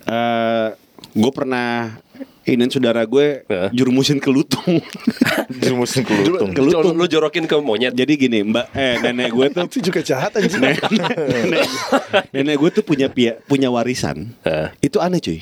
Eh, 0.05 0.67
gue 1.11 1.33
pernah 1.33 1.97
inin 2.45 2.69
saudara 2.69 3.03
gue 3.03 3.43
Eh. 3.45 3.69
jurumusin 3.73 4.21
ke 4.21 4.29
lutung. 4.29 4.81
Jurumusin 5.65 6.03
ke 6.03 6.13
lutung. 6.13 6.51
Ke 6.53 6.61
lutung. 6.61 6.95
Lu 6.97 7.05
jorokin 7.05 7.45
ke 7.45 7.57
monyet. 7.57 7.93
Jadi 7.93 8.13
gini, 8.17 8.45
Mbak, 8.45 8.67
eh 8.73 8.95
nenek 9.01 9.29
gue 9.31 9.47
tuh 9.51 9.65
Itu 9.71 9.79
juga 9.81 10.01
jahat 10.01 10.37
anjing. 10.37 10.61
nenek, 10.61 10.81
nenek, 10.85 11.65
nenek 12.31 12.57
gue 12.57 12.71
tuh 12.71 12.85
punya 12.85 13.09
pia, 13.09 13.41
punya 13.45 13.69
warisan. 13.69 14.33
Eh. 14.43 14.69
Itu 14.81 15.01
aneh 15.01 15.19
cuy. 15.19 15.41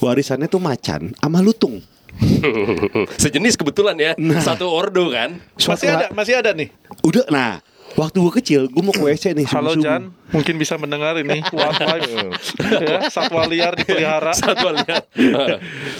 Warisannya 0.00 0.48
tuh 0.48 0.60
macan 0.60 1.12
sama 1.16 1.40
lutung. 1.40 1.80
Sejenis 3.22 3.58
kebetulan 3.58 3.96
ya. 3.98 4.12
Nah. 4.16 4.38
Satu 4.38 4.70
ordo 4.70 5.10
kan. 5.10 5.40
Masih 5.58 5.88
ada, 5.90 6.06
masih 6.14 6.34
ada 6.38 6.54
nih. 6.54 6.70
Udah, 7.02 7.26
nah, 7.28 7.58
waktu 7.94 8.16
gue 8.18 8.32
kecil, 8.40 8.60
gue 8.66 8.82
mau 8.82 8.90
ke 8.90 9.02
WC 9.04 9.36
nih 9.36 9.46
Halo 9.52 9.76
subuh-subuh. 9.76 9.84
Jan, 9.84 10.02
mungkin 10.32 10.54
bisa 10.56 10.74
mendengar 10.80 11.14
ini 11.20 11.44
wildlife 11.52 12.10
ya, 12.84 13.06
satwa 13.12 13.44
liar 13.46 13.76
dipelihara. 13.76 14.32
Satu 14.40 14.72
lihat. 14.72 15.06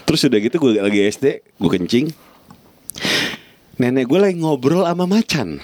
Terus 0.09 0.21
udah 0.27 0.39
gitu 0.41 0.57
gue 0.59 0.81
lagi 0.81 1.01
SD, 1.07 1.27
gue 1.45 1.71
kencing. 1.71 2.07
Nenek 3.75 4.07
gue 4.07 4.19
lagi 4.23 4.39
ngobrol 4.39 4.87
sama 4.87 5.05
macan 5.05 5.59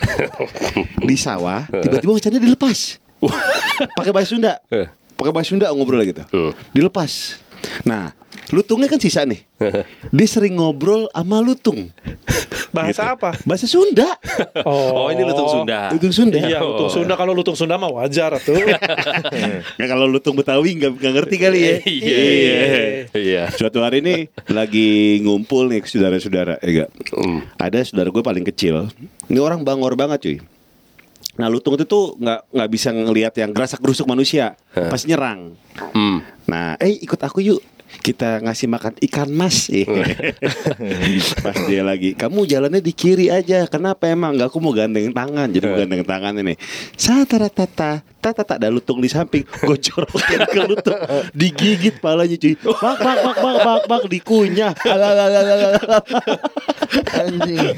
di 1.08 1.14
sawah. 1.14 1.66
Tiba-tiba 1.70 2.12
macannya 2.14 2.40
dilepas. 2.42 2.98
Pakai 3.94 4.10
bahasa 4.10 4.34
Sunda. 4.34 4.58
Eh. 4.70 4.90
Pakai 5.14 5.30
bahasa 5.30 5.54
Sunda 5.54 5.70
ngobrol 5.70 6.02
gitu. 6.02 6.26
Hmm. 6.34 6.52
Dilepas. 6.74 7.38
Nah, 7.86 8.10
lutungnya 8.50 8.86
kan 8.90 8.98
sisa 8.98 9.22
nih. 9.26 9.40
Dia 10.16 10.26
sering 10.26 10.58
ngobrol 10.58 11.06
sama 11.10 11.38
lutung. 11.42 11.90
Bahasa 12.70 13.18
apa? 13.18 13.34
Bahasa 13.42 13.66
Sunda. 13.66 14.14
Oh, 14.62 15.10
ini 15.10 15.26
lutung 15.26 15.48
Sunda. 15.50 15.90
Lutung 15.90 16.14
Sunda. 16.14 16.38
Iya, 16.38 16.62
lutung 16.62 16.90
Sunda 16.90 17.14
kalau 17.18 17.32
lutung 17.34 17.56
Sunda 17.58 17.74
mah 17.74 17.90
wajar 17.90 18.38
tuh. 18.38 18.54
Ya, 19.78 19.86
kalau 19.90 20.06
lutung 20.06 20.38
Betawi 20.38 20.78
nggak 20.78 21.02
ngerti 21.02 21.36
kali 21.38 21.60
ya. 21.60 21.74
Iya. 21.90 22.60
Iya. 23.10 23.42
Suatu 23.54 23.82
hari 23.82 24.00
ini 24.02 24.30
lagi 24.50 25.18
ngumpul 25.22 25.66
nih 25.70 25.82
saudara-saudara, 25.82 26.62
ya 26.62 26.86
gak? 26.86 26.90
Hmm. 27.10 27.42
Ada 27.58 27.90
saudara 27.90 28.08
gue 28.14 28.22
paling 28.22 28.46
kecil. 28.46 28.86
Ini 29.26 29.38
orang 29.42 29.66
bangor 29.66 29.98
banget 29.98 30.18
cuy. 30.22 30.38
Nah 31.38 31.48
lutung 31.48 31.74
itu 31.74 31.88
tuh 31.88 32.14
nggak 32.20 32.52
nggak 32.52 32.70
bisa 32.70 32.88
ngelihat 32.92 33.34
yang 33.40 33.50
gerasak 33.50 33.80
gerusuk 33.80 34.06
manusia, 34.06 34.54
pasti 34.70 35.10
nyerang. 35.10 35.56
Hmm. 35.96 36.20
Nah, 36.46 36.76
eh 36.78 37.00
ikut 37.00 37.16
aku 37.16 37.40
yuk. 37.40 37.60
Kita 37.98 38.38
ngasih 38.46 38.70
makan 38.70 38.94
ikan 39.10 39.28
mas. 39.34 39.66
Pas 41.44 41.58
dia 41.66 41.82
lagi 41.82 42.14
kamu 42.14 42.46
jalannya 42.46 42.78
di 42.78 42.94
kiri 42.94 43.26
aja. 43.28 43.66
Kenapa 43.66 44.06
emang? 44.06 44.38
Nggak 44.38 44.54
aku 44.54 44.62
mau 44.62 44.70
gandeng 44.70 45.10
tangan. 45.10 45.50
Jadi 45.50 45.66
gue 45.66 45.78
gandeng 45.84 46.06
tangan 46.06 46.32
ini. 46.38 46.54
Satara 46.94 47.50
tata 47.50 48.06
tata 48.20 48.44
tak 48.44 48.60
ada 48.60 48.68
lutung 48.68 49.00
di 49.00 49.08
samping 49.08 49.48
gue 49.48 49.78
corokin 49.80 50.44
ke 50.44 50.60
lutung 50.68 51.00
digigit 51.32 51.98
palanya 51.98 52.36
cuy. 52.38 52.54
Bak 52.54 52.98
bak 53.00 53.18
bak 53.26 53.36
bak 53.36 53.56
bak 53.64 53.82
bak 53.88 54.02
dikunyah. 54.06 54.72
Anjing. 57.20 57.76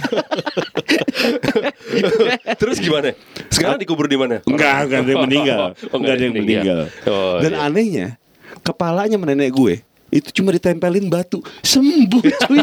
Terus 2.61 2.76
gimana? 2.81 3.12
Sekarang 3.49 3.78
dikubur 3.81 4.11
di 4.11 4.19
mana? 4.21 4.45
enggak 4.45 4.76
enggak 4.88 5.00
ada 5.00 5.11
yang 5.11 5.25
meninggal. 5.25 5.59
Oh, 5.90 5.99
enggak 5.99 6.14
ada 6.14 6.23
yang 6.23 6.35
meninggal. 6.35 6.78
Oh, 7.07 7.38
dan 7.40 7.52
iya. 7.54 7.66
anehnya 7.66 8.07
kepalanya 8.62 9.16
sama 9.19 9.26
nenek 9.33 9.50
gue 9.50 9.75
itu 10.12 10.28
cuma 10.28 10.52
ditempelin 10.52 11.09
batu. 11.09 11.40
Sembuh 11.64 12.21
cuy. 12.21 12.61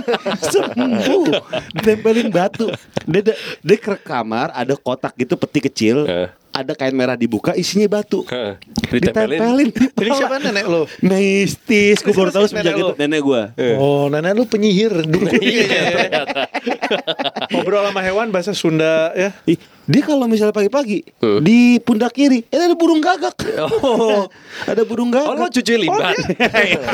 Sembuh. 0.53 1.25
Ditempelin 1.74 2.29
batu. 2.29 2.70
Dia, 3.10 3.34
dia, 3.65 3.77
ke 3.82 3.98
kamar 3.98 4.53
ada 4.53 4.77
kotak 4.77 5.18
gitu 5.18 5.34
peti 5.34 5.60
kecil. 5.65 6.06
Eh. 6.06 6.29
Ada 6.51 6.74
kain 6.74 6.91
merah 6.91 7.13
dibuka 7.13 7.53
isinya 7.53 7.88
batu 7.88 8.25
Heh. 8.25 8.58
ditempelin 8.91 9.70
di 9.70 9.86
Jadi 9.91 10.10
kepala. 10.10 10.18
siapa 10.18 10.36
nenek 10.39 10.65
lo? 10.65 10.82
mistis 11.00 11.98
gue 12.00 12.12
baru 12.12 12.29
tahu 12.36 12.46
Nenek 12.46 12.51
semenjak 12.51 12.75
itu 12.75 12.94
nenek 12.96 13.22
gue 13.22 13.41
Oh, 13.75 14.08
nenek 14.08 14.32
lu 14.34 14.44
penyihir 14.44 14.91
dulu 15.03 15.25
kayaknya. 15.25 16.24
Ngobrol 17.50 17.84
sama 17.84 18.01
hewan 18.01 18.27
bahasa 18.29 18.51
Sunda 18.51 19.13
ya. 19.13 19.29
Ih, 19.46 19.58
dia 19.84 20.01
kalau 20.01 20.25
misalnya 20.25 20.51
pagi-pagi 20.51 21.01
Hmm. 21.20 21.39
di 21.39 21.58
pundak 21.77 22.12
kiri 22.12 22.46
eh, 22.46 22.58
ada 22.58 22.74
burung 22.74 22.98
gagak 22.98 23.36
Oh. 23.62 24.25
ada 24.63 24.82
burung 24.84 25.10
gagak 25.10 25.27
Oh, 25.27 25.36
lo 25.36 25.48
cuci 25.48 25.74
limbah. 25.77 26.15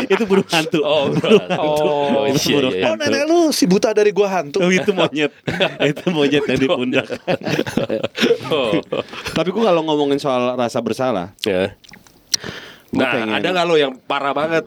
itu 0.03 0.23
burung 0.25 0.47
hantu 0.47 0.81
Oh, 0.81 1.07
burung 1.07 1.21
burung 1.21 1.45
hantu 1.47 1.85
Oh, 1.85 2.25
Itu 2.27 2.39
iya, 2.41 2.55
burung 2.55 2.71
iya. 2.71 2.81
Oh, 2.81 2.89
hantu. 2.91 3.03
nenek 3.03 3.21
lu 3.23 3.39
si 3.49 3.63
buta 3.65 3.89
dari 3.91 4.11
gua 4.11 4.27
hantu. 4.31 4.59
Oh 4.59 4.69
itu 4.69 4.91
monyet 4.91 5.31
Itu 5.79 6.05
monyet 6.09 6.43
yang 6.43 6.57
di 6.57 6.67
pundak 6.67 7.07
Oh. 8.47 8.71
Tapi 9.45 9.53
gue 9.53 9.61
kalau 9.63 9.81
ngomongin 9.83 10.17
soal 10.17 10.57
rasa 10.57 10.81
bersalah 10.81 11.37
Ya. 11.39 11.77
Gua 12.89 12.97
Nah, 12.97 13.11
pengen- 13.13 13.35
ada 13.35 13.47
nggak 13.51 13.65
lo 13.65 13.75
yang 13.75 13.93
parah 14.01 14.33
banget? 14.33 14.65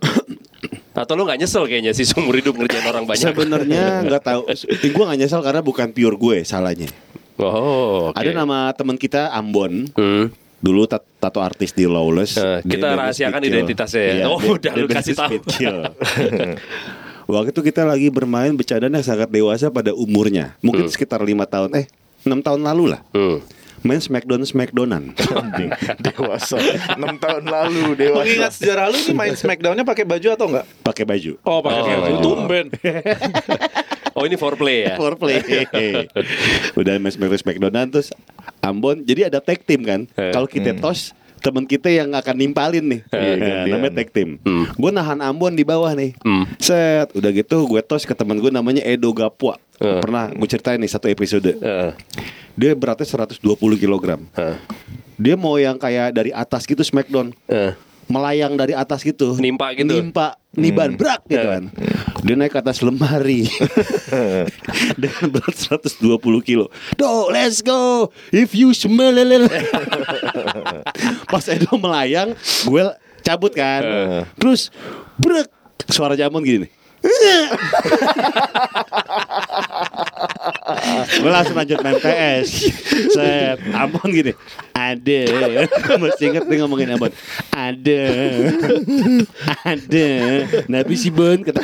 Atau 0.92 1.14
lo 1.14 1.25
nggak 1.25 1.38
nyesel 1.38 1.64
kayaknya 1.64 1.90
sih 1.90 2.04
seumur 2.04 2.30
hidup 2.32 2.54
ngerjain 2.54 2.82
orang 2.85 3.02
banyak? 3.02 3.26
Sebenarnya 3.26 4.02
nggak 4.04 4.23
tahu 4.23 4.42
Gue 4.85 5.02
nggak 5.02 5.18
nyesal 5.18 5.40
karena 5.40 5.58
bukan 5.61 5.90
pure 5.90 6.14
gue 6.14 6.37
salahnya 6.42 6.87
Oh, 7.35 8.11
oke. 8.11 8.14
Ada 8.14 8.30
nama 8.32 8.70
teman 8.73 8.94
kita 8.94 9.30
Ambon 9.30 9.90
Hmm. 9.92 10.30
Dulu 10.58 10.87
tat- 10.87 11.06
tato 11.18 11.38
artis 11.38 11.70
di 11.70 11.82
Lawless 11.82 12.35
Dia 12.35 12.62
kita 12.64 12.94
rahasiakan 12.94 13.40
identitasnya 13.40 13.99
ya. 14.00 14.12
Iya, 14.12 14.25
Oh, 14.28 14.38
dia- 14.38 14.50
udah 14.52 14.73
dia 14.73 14.80
lu 14.80 14.88
kasih 14.88 15.14
tahu. 15.16 15.38
Waktu 17.28 17.50
itu 17.50 17.61
kita 17.64 17.82
lagi 17.85 18.08
bermain 18.08 18.50
bercandaan 18.52 18.90
yang 18.90 19.04
sangat 19.04 19.28
dewasa 19.28 19.68
pada 19.68 19.92
umurnya 19.92 20.54
Mungkin 20.58 20.87
sekitar 20.87 21.20
lima 21.20 21.44
tahun 21.44 21.75
Eh 21.75 21.87
6 22.20 22.40
tahun 22.40 22.61
lalu 22.61 22.85
lah 22.92 23.00
Hmm. 23.11 23.38
Main 23.88 23.99
Smackdown 23.99 24.45
Smackdownan. 24.45 25.16
Dewasa. 26.04 26.61
6 26.92 27.00
tahun 27.18 27.45
lalu 27.49 27.97
dewasa. 27.97 28.21
Mengingat 28.21 28.52
sejarah 28.52 28.87
lu 28.87 29.00
nih 29.00 29.16
main 29.16 29.33
Smackdownnya 29.33 29.80
pakai 29.83 30.04
baju 30.04 30.28
atau 30.28 30.47
enggak? 30.47 30.66
Pakai 30.85 31.04
baju 31.04 31.33
Oh, 31.40 31.64
pakai 31.64 31.80
Oh, 31.80 31.87
baju. 31.88 32.04
iya. 32.04 32.21
Tumben. 32.21 32.66
Oh 34.12 34.26
ini 34.26 34.35
foreplay 34.35 34.83
ya? 34.83 34.99
Foreplay. 34.99 35.38
Udah 36.78 36.99
main 36.99 37.09
Smackdown 37.09 37.38
Smackdownan 37.38 37.87
terus 37.88 38.11
Ambon 38.59 39.00
jadi 39.00 39.30
ada 39.30 39.38
tag 39.38 39.62
team 39.62 39.87
kan. 39.87 40.04
Kalau 40.11 40.45
kita 40.45 40.75
tos 40.75 41.14
teman 41.38 41.62
kita 41.62 41.87
yang 41.87 42.11
akan 42.11 42.35
nimpalin 42.35 42.83
nih. 42.83 43.00
Iya, 43.09 43.33
Nah, 43.38 43.64
namanya 43.71 44.02
tag 44.02 44.11
team. 44.11 44.42
Hmm. 44.42 44.66
Gue 44.75 44.90
nahan 44.90 45.23
Ambon 45.23 45.54
di 45.54 45.62
bawah 45.62 45.95
nih. 45.95 46.18
Hmm. 46.18 46.50
Set, 46.59 47.14
udah 47.14 47.30
gitu 47.30 47.62
gue 47.64 47.78
tos 47.78 48.02
ke 48.02 48.11
teman 48.11 48.37
gue 48.37 48.50
namanya 48.50 48.83
Edo 48.83 49.14
Gapua. 49.14 49.54
Eh. 49.78 49.99
Pernah 49.99 50.30
gue 50.30 50.49
ceritain 50.49 50.76
nih 50.76 50.88
satu 50.88 51.06
episode. 51.06 51.50
Eh, 51.52 51.90
Dia 52.52 52.75
beratnya 52.75 53.06
120 53.06 53.38
kg. 53.76 54.04
eh, 54.35 54.56
Dia 55.14 55.35
mau 55.35 55.54
yang 55.54 55.75
kayak 55.75 56.11
dari 56.12 56.30
atas 56.30 56.62
gitu 56.62 56.80
Smackdown. 56.80 57.30
eh. 57.47 57.75
Melayang 58.08 58.56
dari 58.56 58.73
atas 58.73 59.04
gitu 59.04 59.37
Nimpa 59.37 59.76
gitu? 59.76 59.92
Nimpa 59.92 60.40
Niban 60.56 60.97
brak 60.97 61.28
gitu 61.28 61.44
kan 61.44 61.68
Dia 62.25 62.35
naik 62.35 62.56
ke 62.56 62.58
atas 62.58 62.80
lemari 62.80 63.44
Dengan 64.97 65.28
berat 65.28 65.52
120 65.52 66.16
kilo 66.40 66.73
Do 66.97 67.28
let's 67.28 67.61
go 67.61 68.08
If 68.32 68.56
you 68.56 68.73
smell 68.73 69.12
it 69.12 69.52
Pas 71.28 71.44
Edo 71.47 71.76
melayang 71.76 72.32
Gue 72.64 72.88
cabut 73.20 73.52
kan 73.52 73.85
Eh. 73.85 74.25
Terus 74.37 74.73
Brek 75.16 75.52
Suara 75.85 76.16
jamon 76.16 76.40
gini 76.40 76.64
nih 76.64 76.70
Gue 81.19 81.31
langsung 81.31 81.57
lanjut 81.57 81.78
main 81.83 81.99
PS 81.99 82.49
Set 83.14 83.59
Ambon 83.75 84.11
gini 84.11 84.33
Ada. 84.78 85.23
Masih 86.02 86.25
inget 86.30 86.44
dia 86.47 86.56
ngomongin 86.62 86.94
Ambon 86.94 87.11
Ada. 87.50 88.02
Ada. 89.66 90.08
Nabi 90.70 90.94
si 90.94 91.11
Bon 91.11 91.38
kata 91.42 91.61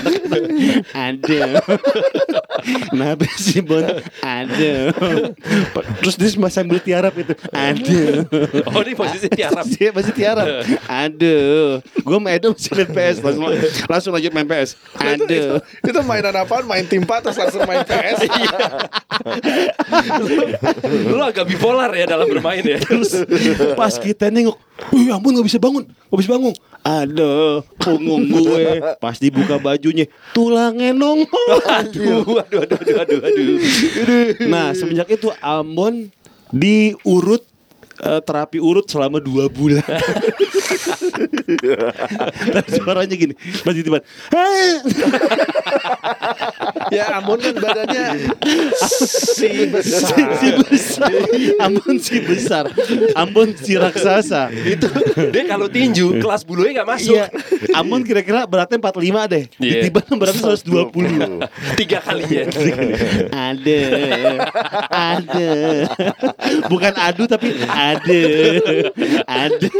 Ada. 0.90 1.62
Nabi 2.90 3.28
si 3.38 3.62
Bon 3.62 3.86
Ada. 4.18 4.74
Terus 6.02 6.14
dia 6.18 6.28
masih 6.34 6.56
sambil 6.58 6.78
tiarap 6.82 7.14
itu. 7.14 7.34
Ada. 7.54 8.02
Oh 8.74 8.82
ini 8.82 8.98
posisi 8.98 9.30
tiarap. 9.30 9.64
Dia 9.70 9.94
masih 9.94 10.12
tiarap. 10.14 10.46
Aduh 10.90 11.78
Gue 12.02 12.18
main 12.18 12.36
Edo 12.38 12.50
masih 12.54 12.72
main 12.74 12.90
PS 12.90 13.16
Langsung, 13.22 13.44
langsung 13.88 14.12
lanjut 14.14 14.32
main 14.32 14.46
PS 14.46 14.74
Itu, 14.74 15.24
itu, 15.30 15.54
Aduh 15.54 15.90
itu 15.90 16.00
mainan 16.02 16.34
apaan? 16.34 16.64
Main 16.66 16.86
timpa 16.88 17.20
terus 17.22 17.38
langsung 17.38 17.62
main 17.68 17.84
PS. 17.84 18.26
Lu 21.08 21.22
agak 21.22 21.46
bipolar 21.46 21.90
ya 21.92 22.08
dalam 22.08 22.26
bermain 22.26 22.64
ya. 22.64 22.78
Terus 23.04 23.76
pas 23.76 23.94
kita 23.98 24.32
nengok 24.32 24.56
Wih 24.90 25.12
ampun 25.12 25.36
gak 25.36 25.46
bisa 25.46 25.58
bangun 25.60 25.84
Gak 25.86 26.18
bisa 26.18 26.30
bangun. 26.34 26.54
Aduh 26.84 27.62
Punggung 27.78 28.26
gue 28.28 28.82
Pas 28.98 29.16
dibuka 29.16 29.56
bajunya 29.60 30.08
Tulangnya 30.32 30.90
nongol. 30.96 31.58
Aduh 31.80 32.42
Aduh 32.44 32.60
aduh 32.64 32.78
aduh 32.80 32.96
aduh, 33.00 33.18
aduh. 33.22 33.56
Nah 34.48 34.74
semenjak 34.74 35.08
itu 35.12 35.30
Ambon 35.38 36.10
Diurut 36.54 37.42
eh, 38.02 38.20
Terapi 38.22 38.58
urut 38.62 38.86
selama 38.86 39.18
dua 39.22 39.46
bulan 39.50 39.82
Dan 42.54 42.64
suaranya 42.68 43.16
gini 43.16 43.34
Pas 43.62 43.74
tiba 43.74 44.00
ya 46.92 47.18
ampun 47.18 47.38
kan 47.40 47.54
badannya 47.58 48.04
si 49.08 49.66
besar. 49.68 50.14
Si 50.38 50.48
besar. 50.62 51.10
Ambon 51.60 51.96
si 51.98 52.16
besar. 52.22 52.64
Ambon 53.16 53.48
si 53.56 53.72
raksasa. 53.78 54.52
Itu 54.52 54.88
dia 55.30 55.44
kalau 55.48 55.66
tinju 55.70 56.20
kelas 56.20 56.42
bulunya 56.46 56.82
nggak 56.82 56.88
masuk. 56.88 57.14
Iya. 57.16 57.26
Ambon 57.74 58.02
kira-kira 58.04 58.46
beratnya 58.46 58.78
45 58.78 59.32
deh 59.32 59.44
Iya. 59.58 59.80
Tiba 59.88 60.00
beratnya 60.14 60.42
120 60.54 61.42
Tiga 61.80 61.98
kalinya. 62.04 62.42
Ada 63.32 63.82
Ada 64.90 65.52
Bukan 66.70 66.92
adu 66.94 67.24
tapi 67.26 67.48
ada 67.66 68.20
Ada 69.26 69.70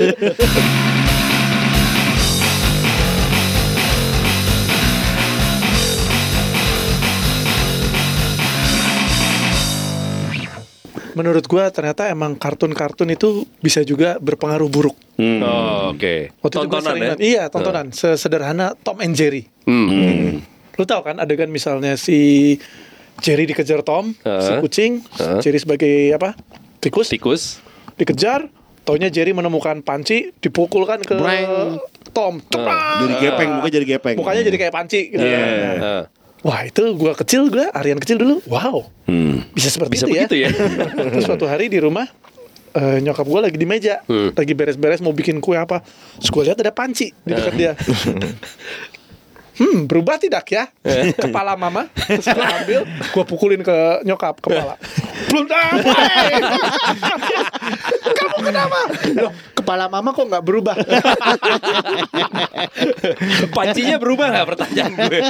Menurut 11.14 11.46
gua 11.46 11.70
ternyata 11.70 12.10
emang 12.10 12.34
kartun-kartun 12.34 13.06
itu 13.14 13.46
bisa 13.62 13.86
juga 13.86 14.18
berpengaruh 14.18 14.66
buruk. 14.66 14.98
Oh, 15.14 15.94
Oke. 15.94 16.34
Waktu 16.42 16.66
gua 16.66 16.82
Tontonan 16.82 16.90
sering 16.90 17.02
ya? 17.06 17.14
Iya, 17.22 17.42
tontonan. 17.54 17.86
Sesederhana 17.94 18.74
Tom 18.74 18.98
and 18.98 19.14
Jerry. 19.14 19.46
Hmm. 19.62 20.42
Lu 20.74 20.82
tahu 20.82 21.06
kan 21.06 21.22
adegan 21.22 21.54
misalnya 21.54 21.94
si 21.94 22.58
Jerry 23.22 23.46
dikejar 23.46 23.86
Tom, 23.86 24.10
si 24.10 24.26
Heeh. 24.26 24.58
kucing, 24.58 24.92
Heeh. 25.06 25.38
Jerry 25.38 25.58
sebagai 25.62 25.94
apa? 26.18 26.34
Tikus. 26.82 27.14
Tikus. 27.14 27.62
Dikejar, 27.94 28.50
taunya 28.84 29.08
Jerry 29.08 29.32
menemukan 29.32 29.80
panci, 29.80 30.28
dipukulkan 30.36 31.00
ke 31.00 31.12
Breng. 31.12 31.80
Tom. 32.12 32.38
Cepat. 32.38 32.76
Jadi 33.00 33.12
gepeng 33.18 33.48
Mukanya 33.56 33.72
jadi 33.72 33.84
gepeng 33.88 34.14
Mukanya 34.16 34.42
jadi 34.44 34.56
kayak 34.56 34.72
panci 34.72 35.00
gitu. 35.10 35.18
Iya. 35.18 35.40
Eh, 35.74 36.02
Wah 36.44 36.60
itu 36.62 36.92
gua 36.92 37.12
kecil 37.12 37.48
gua 37.48 37.72
Aryan 37.72 37.96
kecil 37.96 38.16
dulu 38.16 38.40
wow 38.46 38.84
Hmm. 39.04 39.42
bisa 39.50 39.68
seperti 39.68 39.96
Bisa 39.96 40.04
itu 40.06 40.12
begitu 40.14 40.34
ya? 40.38 40.48
Terus 41.10 41.24
suatu 41.24 41.44
hari 41.44 41.66
di 41.66 41.76
rumah 41.76 42.06
eh, 42.70 42.98
nyokap 43.00 43.24
gua 43.24 43.40
lagi 43.42 43.54
di 43.54 43.64
meja 43.64 43.98
Hmm. 44.04 44.30
lagi 44.30 44.52
beres-beres 44.52 45.00
mau 45.00 45.10
bikin 45.10 45.40
kue 45.40 45.54
apa 45.54 45.80
Terus 46.16 46.28
gua 46.30 46.42
lihat 46.44 46.56
ada 46.56 46.70
panci 46.70 47.10
di 47.18 47.30
dekat 47.30 47.52
dia 47.54 47.72
Hmm 49.54 49.84
berubah 49.84 50.16
tidak 50.16 50.44
ya 50.46 50.64
Kepala 51.14 51.54
mama 51.54 51.86
Terus 51.96 52.26
gua 52.26 52.46
ambil 52.58 52.80
Gua 53.08 53.24
pukulin 53.24 53.60
ke 53.60 54.02
nyokap 54.02 54.38
kepala 54.38 54.74
Belum 55.26 55.44
dapat 55.46 55.80
Kamu 58.04 58.36
kenapa? 58.44 58.78
Loh, 59.16 59.32
kepala 59.56 59.88
mama 59.88 60.12
kok 60.12 60.26
nggak 60.28 60.44
berubah? 60.44 60.76
Pancinya 63.56 63.96
berubah 63.96 64.26
nggak 64.28 64.46
pertanyaan 64.48 64.92
gue? 64.92 65.20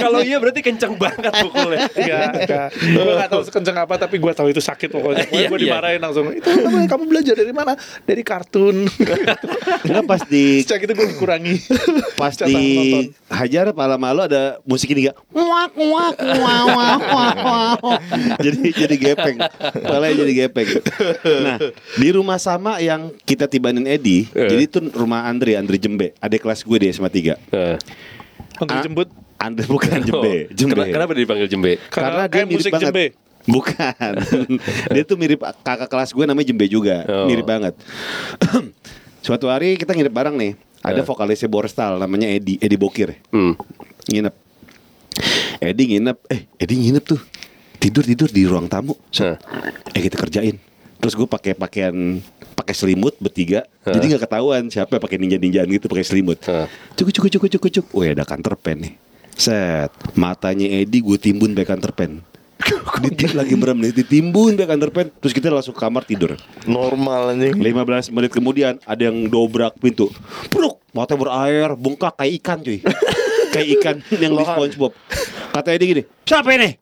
Kalau 0.00 0.18
iya 0.24 0.42
berarti 0.42 0.60
kenceng 0.64 0.98
banget 0.98 1.30
pukulnya. 1.30 1.86
Enggak, 1.94 2.30
enggak. 2.42 2.68
Gue 2.74 3.14
gak 3.14 3.30
tahu 3.30 3.42
sekenceng 3.44 3.76
apa 3.78 3.94
tapi 4.00 4.16
gue 4.18 4.32
tahu 4.34 4.48
itu 4.50 4.60
sakit 4.62 4.88
pokoknya. 4.90 5.26
Iya, 5.30 5.46
gue 5.50 5.58
iya. 5.60 5.66
dimarahin 5.68 6.00
langsung. 6.00 6.24
Itu 6.34 6.48
namanya 6.50 6.88
kamu 6.90 7.04
belajar 7.06 7.34
dari 7.36 7.52
mana? 7.54 7.72
Dari 8.02 8.22
kartun. 8.24 8.88
Karena 9.84 10.02
pas 10.02 10.22
di 10.26 10.64
Sejak 10.64 10.88
itu 10.88 10.92
gue 10.96 11.06
dikurangi. 11.14 11.54
pas 12.20 12.34
di 12.34 12.64
Hajar 13.28 13.70
Pala 13.76 14.00
Malu 14.00 14.24
ada 14.24 14.58
musik 14.64 14.90
ini 14.96 15.10
gak? 15.12 15.16
Wak 15.30 15.72
wak 15.76 16.16
wak 16.18 16.66
wak 16.72 16.98
wak 17.04 17.78
wak. 17.82 18.00
jadi 18.40 18.58
jadi 18.86 18.96
gepeng. 18.96 19.36
Palanya 19.84 20.14
jadi 20.24 20.32
gepeng. 20.46 20.68
Nah, 21.44 21.58
di 22.00 22.08
rumah 22.08 22.23
sama 22.34 22.78
yang 22.78 23.12
kita 23.20 23.44
tibanin 23.44 23.84
Edi, 23.84 24.24
Eh. 24.28 24.46
jadi 24.46 24.62
itu 24.64 24.78
rumah 24.90 25.24
Andre, 25.24 25.54
Andre 25.54 25.76
Jembe, 25.76 26.16
adik 26.16 26.40
kelas 26.40 26.60
gue 26.60 26.78
di 26.78 26.88
SMA 26.88 27.08
3. 27.08 27.36
Eh. 27.50 27.76
Untuk 28.56 28.72
Ah, 28.72 28.80
jembut. 28.80 29.08
Andre 29.34 29.66
bukan 29.66 30.00
Jembe, 30.00 30.48
Oh, 30.48 30.54
Jembe. 30.54 30.72
Kena- 30.80 30.94
Kenapa 30.94 31.12
dipanggil 31.12 31.46
jembe? 31.46 31.72
Karena, 31.86 32.24
dia 32.24 32.32
kayak 32.32 32.46
mirip 32.46 32.58
musik 32.58 32.72
banget. 32.72 32.86
jembe. 32.86 33.06
Bukan. 33.54 34.12
dia 34.94 35.02
tuh 35.04 35.16
mirip 35.16 35.36
kakak 35.60 35.84
kelas 35.86 36.10
gue 36.10 36.24
namanya 36.24 36.48
Jembe 36.48 36.64
juga. 36.64 37.04
Oh. 37.04 37.28
Mirip 37.28 37.44
banget. 37.44 37.76
Suatu 39.20 39.46
hari 39.46 39.76
kita 39.76 39.92
nginep 39.92 40.08
bareng 40.10 40.32
nih. 40.34 40.52
Ada 40.80 41.00
Eh. 41.00 41.04
vokalisnya 41.04 41.48
Borstal 41.48 41.96
namanya 41.96 42.24
Edi, 42.26 42.56
Edi 42.56 42.76
Bokir. 42.76 43.20
Hmm. 43.28 43.52
Nginep. 44.06 44.32
Edi 45.58 45.82
nginep, 45.90 46.18
eh 46.26 46.40
Edi 46.56 46.74
nginep 46.78 47.04
tuh. 47.06 47.20
Tidur-tidur 47.76 48.28
di 48.28 48.44
ruang 48.44 48.64
tamu. 48.64 48.96
Nah. 49.14 49.36
Eh 49.90 50.00
kita 50.00 50.16
kerjain. 50.16 50.56
Terus 51.04 51.20
gue 51.20 51.28
pakai 51.28 51.52
pakaian 51.52 51.92
pakai 52.56 52.72
selimut 52.72 53.12
bertiga. 53.20 53.68
Hah? 53.84 53.92
Jadi 53.92 54.16
nggak 54.16 54.24
ketahuan 54.24 54.72
siapa 54.72 54.96
pakai 54.96 55.20
ninja-ninjaan 55.20 55.68
gitu 55.68 55.84
pakai 55.84 56.00
selimut. 56.00 56.40
Hah. 56.48 56.64
Cukup 56.96 57.12
cukup 57.12 57.30
cukup 57.36 57.48
cukup 57.52 57.70
cukup. 57.76 57.92
Wih 57.92 58.16
ada 58.16 58.24
pen 58.56 58.76
nih. 58.80 58.94
Set, 59.36 59.92
matanya 60.16 60.64
Edi 60.64 61.04
gue 61.04 61.20
timbun 61.20 61.52
pakai 61.52 61.76
counter 61.76 61.92
pen. 61.92 62.24
Diti- 63.04 63.36
lagi 63.36 63.52
merem 63.52 63.84
nih, 63.84 63.92
ditimbun 64.00 64.56
pakai 64.56 64.70
counter 64.72 64.90
pen. 64.96 65.06
Terus 65.20 65.36
kita 65.36 65.52
langsung 65.52 65.76
kamar 65.76 66.08
tidur. 66.08 66.40
Normal 66.64 67.36
anjing. 67.36 67.60
15 67.60 68.08
menit 68.08 68.32
kemudian 68.32 68.80
ada 68.88 69.02
yang 69.04 69.28
dobrak 69.28 69.76
pintu. 69.76 70.08
Bruk, 70.48 70.80
mata 70.96 71.12
berair, 71.20 71.76
bengkak 71.76 72.16
kayak 72.16 72.32
ikan 72.40 72.64
cuy. 72.64 72.80
kayak 73.52 73.68
ikan 73.76 73.96
yang 74.16 74.32
di 74.40 74.44
SpongeBob. 74.48 74.96
Kata 75.54 75.70
Edi 75.70 75.86
gini, 75.86 76.02
siapa 76.26 76.50
ini? 76.58 76.74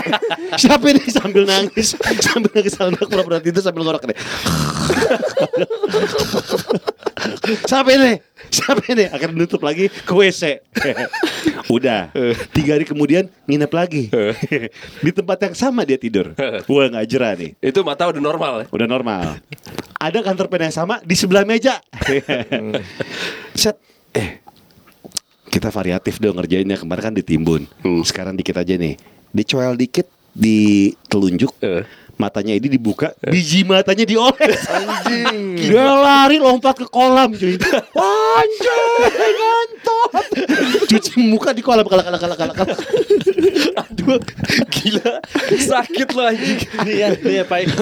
siapa 0.64 0.80
ini? 0.88 1.04
Sambil 1.12 1.44
nangis, 1.44 1.92
sambil 2.24 2.48
nangis 2.56 2.72
sambil 2.72 3.04
pura-pura 3.04 3.36
tidur 3.36 3.60
sambil 3.60 3.84
ngorok 3.84 4.08
nih. 4.08 4.16
siapa 7.68 7.92
ini? 7.92 8.16
Siapa 8.48 8.80
ini? 8.96 9.12
Akhirnya 9.12 9.36
nutup 9.36 9.60
lagi 9.60 9.92
ke 9.92 10.12
WC. 10.16 10.56
Udah. 11.68 12.16
Tiga 12.56 12.80
hari 12.80 12.88
kemudian 12.88 13.28
nginep 13.44 13.72
lagi. 13.76 14.08
di 15.04 15.10
tempat 15.12 15.44
yang 15.44 15.52
sama 15.52 15.84
dia 15.84 16.00
tidur. 16.00 16.32
Wah 16.64 16.86
nggak 16.88 17.04
jerah 17.04 17.36
nih. 17.36 17.60
Itu 17.60 17.84
mata 17.84 18.08
udah 18.08 18.24
normal 18.24 18.64
ya? 18.64 18.66
Udah 18.72 18.88
normal. 18.88 19.36
Ada 20.00 20.24
kantor 20.24 20.48
pen 20.48 20.72
yang 20.72 20.72
sama 20.72 20.96
di 21.04 21.12
sebelah 21.12 21.44
meja. 21.44 21.76
Set. 23.52 23.76
Eh. 24.16 24.43
Kita 25.54 25.70
variatif 25.70 26.18
dong 26.18 26.34
ngerjainnya. 26.42 26.74
Kemarin 26.74 27.02
kan 27.06 27.14
ditimbun. 27.14 27.62
Hmm. 27.86 28.02
Sekarang 28.02 28.34
dikit 28.34 28.58
aja 28.58 28.74
nih. 28.74 28.98
Dicoel 29.30 29.78
dikit 29.78 30.10
di 30.34 30.90
telunjuk. 31.06 31.54
Eh. 31.62 31.86
Matanya 32.14 32.54
ini 32.54 32.70
dibuka, 32.70 33.10
biji 33.26 33.66
matanya 33.66 34.06
dioles. 34.06 34.62
Anjing. 34.70 35.58
Dia 35.66 35.98
lari 35.98 36.38
lompat 36.38 36.78
ke 36.78 36.86
kolam 36.86 37.34
cuy. 37.34 37.58
Anjing, 38.38 39.34
ngantot. 39.34 40.26
Cuci 40.94 41.18
muka 41.26 41.50
di 41.50 41.58
kolam 41.58 41.82
kalak 41.82 42.06
kalak 42.06 42.20
kalak 42.22 42.38
kalak. 42.38 42.54
Aduh, 44.04 44.20
gila. 44.68 45.24
Sakit 45.56 46.08
lo 46.12 46.22
anjing. 46.28 46.60
Iya, 46.84 47.16
iya 47.24 47.42
Pak. 47.48 47.72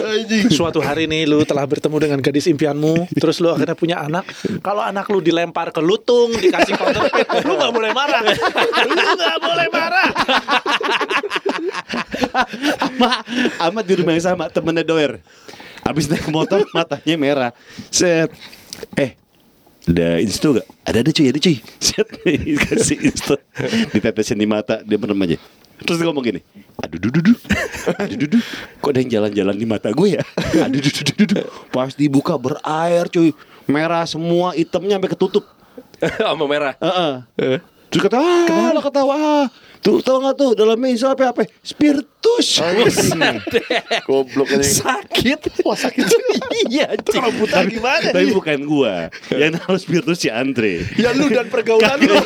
Suatu 0.54 0.78
hari 0.78 1.10
nih 1.10 1.26
lu 1.26 1.42
telah 1.42 1.66
bertemu 1.66 1.96
dengan 1.98 2.18
gadis 2.22 2.46
impianmu, 2.46 3.10
terus 3.18 3.42
lu 3.42 3.50
akhirnya 3.50 3.74
punya 3.74 3.96
anak. 3.98 4.30
Kalau 4.62 4.82
anak 4.86 5.10
lu 5.10 5.18
dilempar 5.18 5.74
ke 5.74 5.82
lutung, 5.82 6.30
dikasih 6.38 6.78
counter 6.78 7.10
pin, 7.10 7.26
lu 7.42 7.58
nggak 7.58 7.72
boleh 7.74 7.90
marah. 7.90 8.22
Lu 8.86 8.94
nggak 8.94 9.38
boleh 9.42 9.66
marah. 9.74 10.08
Ama, 12.86 13.10
amat 13.70 13.84
di 13.84 13.94
rumah 13.98 14.12
yang 14.14 14.24
sama 14.24 14.46
temennya 14.46 14.86
doer. 14.86 15.18
Habis 15.82 16.06
naik 16.06 16.30
motor 16.30 16.62
matanya 16.70 17.16
merah. 17.18 17.50
Set. 17.90 18.30
Eh, 18.94 19.18
ada 19.82 20.22
insto 20.22 20.54
gak? 20.54 20.66
Ada 20.86 20.98
ada 21.02 21.10
cuy, 21.10 21.26
ada 21.26 21.38
cuy. 21.42 21.56
Set, 21.82 22.06
kasih 22.70 22.98
insto. 23.02 23.34
Ditetesin 23.90 24.38
di 24.38 24.46
mata, 24.46 24.78
dia 24.86 24.94
merem 24.94 25.18
aja. 25.26 25.38
Terus 25.82 25.98
dia 25.98 26.06
ngomong 26.08 26.24
gini, 26.24 26.40
aduh 26.78 26.98
dudu 27.02 27.18
dudu, 27.20 27.34
aduh 27.98 28.18
dudu, 28.18 28.38
kok 28.78 28.90
ada 28.94 28.98
yang 29.02 29.10
jalan-jalan 29.10 29.54
di 29.58 29.66
mata 29.66 29.90
gue 29.90 30.18
ya? 30.18 30.22
Aduh 30.62 30.78
dudu 30.78 31.00
dudu 31.02 31.12
dudu. 31.26 31.34
Pas 31.74 31.90
dibuka 31.92 32.38
berair 32.38 33.10
cuy, 33.10 33.34
merah 33.66 34.06
semua, 34.06 34.54
hitamnya 34.54 34.96
sampai 34.96 35.10
ketutup. 35.10 35.44
Sama 36.22 36.44
merah. 36.46 36.74
Heeh. 36.78 37.58
Terus 37.92 38.02
kata, 38.08 38.16
ah, 38.16 38.70
lo 38.72 38.80
ketawa. 38.80 39.14
ah. 39.14 39.44
Tuh, 39.82 39.98
tau 39.98 40.22
gak 40.22 40.38
tuh, 40.38 40.54
dalamnya 40.54 40.94
isi 40.94 41.02
apa 41.02 41.34
apa? 41.34 41.42
Spiritus. 41.58 42.62
Goblok 44.06 44.54
anjing. 44.54 44.78
Sakit. 44.78 45.58
Wah 45.66 45.74
sakit. 45.74 46.06
iya, 46.70 46.94
anjing. 46.94 47.18
Kalau 47.18 47.34
buta 47.34 47.66
gimana? 47.66 48.14
Tapi 48.14 48.30
nih? 48.30 48.30
bukan 48.30 48.58
gua 48.62 49.10
Yang 49.34 49.58
naruh 49.58 49.80
spiritus 49.82 50.22
si 50.22 50.30
Andre 50.30 50.86
Ya 50.94 51.10
lu 51.10 51.26
dan 51.26 51.50
pergaulan 51.50 51.98
lu. 51.98 52.14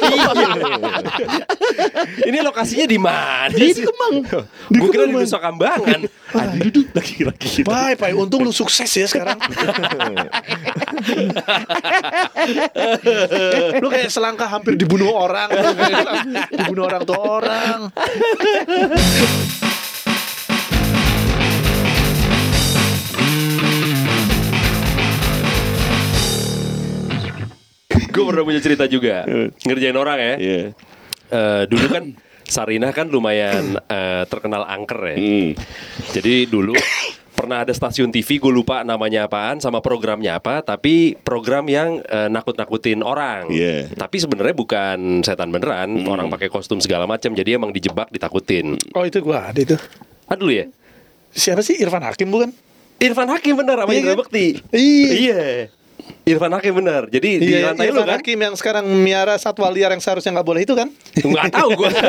Ini 2.28 2.44
lokasinya 2.44 2.84
di 2.84 3.00
mana? 3.00 3.56
Di? 3.56 3.72
Kemang 3.72 4.20
Gue 4.68 4.88
kira 4.92 5.08
di 5.08 5.16
Nusa 5.16 5.40
Kambangan. 5.40 6.04
Aduh 6.36 6.68
duduk 6.68 6.92
lagi-lagi 6.92 7.64
Bye, 7.64 7.96
Pak. 7.96 8.12
Untung 8.12 8.44
lu 8.44 8.52
sukses 8.52 8.92
ya 8.92 9.08
sekarang. 9.08 9.40
lu 13.80 13.88
kayak 13.88 14.12
selangkah 14.12 14.44
hampir 14.44 14.76
dibunuh 14.76 15.08
orang. 15.08 15.48
dibunuh 16.52 16.84
orang 16.84 17.00
tuh 17.08 17.16
orang. 17.16 17.45
Gue 28.10 28.24
pernah 28.32 28.44
punya 28.48 28.60
cerita 28.64 28.88
juga. 28.88 29.28
Ngerjain 29.66 29.96
orang 29.96 30.18
ya. 30.18 30.34
Iya 30.40 30.62
Eh, 31.26 31.62
dulu 31.66 31.86
kan 31.90 32.04
Sarinah 32.46 32.94
kan 32.94 33.10
lumayan 33.10 33.74
eh, 33.90 34.22
terkenal 34.30 34.62
angker 34.62 35.00
ya. 35.10 35.16
Hmm. 35.18 35.50
Jadi 36.14 36.46
dulu 36.46 36.70
pernah 37.46 37.62
ada 37.62 37.70
stasiun 37.70 38.10
TV 38.10 38.42
gue 38.42 38.50
lupa 38.50 38.82
namanya 38.82 39.30
apaan 39.30 39.62
sama 39.62 39.78
programnya 39.78 40.34
apa 40.34 40.66
tapi 40.66 41.14
program 41.22 41.70
yang 41.70 42.02
eh, 42.02 42.26
nakut-nakutin 42.26 43.06
orang. 43.06 43.46
Iya. 43.54 43.94
Tapi 43.94 44.18
sebenarnya 44.18 44.50
bukan 44.50 45.22
setan 45.22 45.54
beneran, 45.54 46.02
orang 46.10 46.26
pakai 46.26 46.50
kostum 46.50 46.82
segala 46.82 47.06
macam 47.06 47.30
jadi 47.38 47.54
emang 47.54 47.70
dijebak 47.70 48.10
ditakutin. 48.10 48.74
Oh 48.98 49.06
itu 49.06 49.22
gua 49.22 49.54
ada 49.54 49.62
itu. 49.62 49.78
Ah 50.26 50.34
dulu 50.34 50.50
ya? 50.50 50.66
Siapa 51.30 51.62
sih 51.62 51.78
Irfan 51.78 52.02
Hakim 52.02 52.34
bukan? 52.34 52.50
Irfan 52.98 53.30
Hakim 53.30 53.54
bener 53.54 53.78
sama 53.78 53.94
Iya 53.94 53.98
Indra 54.02 54.12
kan? 54.18 54.20
Bekti. 54.26 54.46
Iya. 54.74 55.70
Iya. 56.22 56.32
Irfan 56.32 56.50
Hakim 56.50 56.74
bener. 56.74 57.02
Jadi 57.06 57.30
di 57.38 57.46
Iya, 57.48 57.70
lantai 57.70 57.86
lu 57.86 57.94
Irfan 57.94 58.08
kan? 58.08 58.18
Hakim 58.18 58.38
yang 58.40 58.54
sekarang 58.54 58.84
miara 58.96 59.34
satwa 59.36 59.68
liar 59.68 59.88
yang 59.88 60.00
seharusnya 60.00 60.32
nggak 60.32 60.42
boleh 60.44 60.62
itu 60.62 60.74
kan? 60.74 60.88
Nggak 61.16 61.50
tahu 61.52 61.68
gue. 61.76 61.90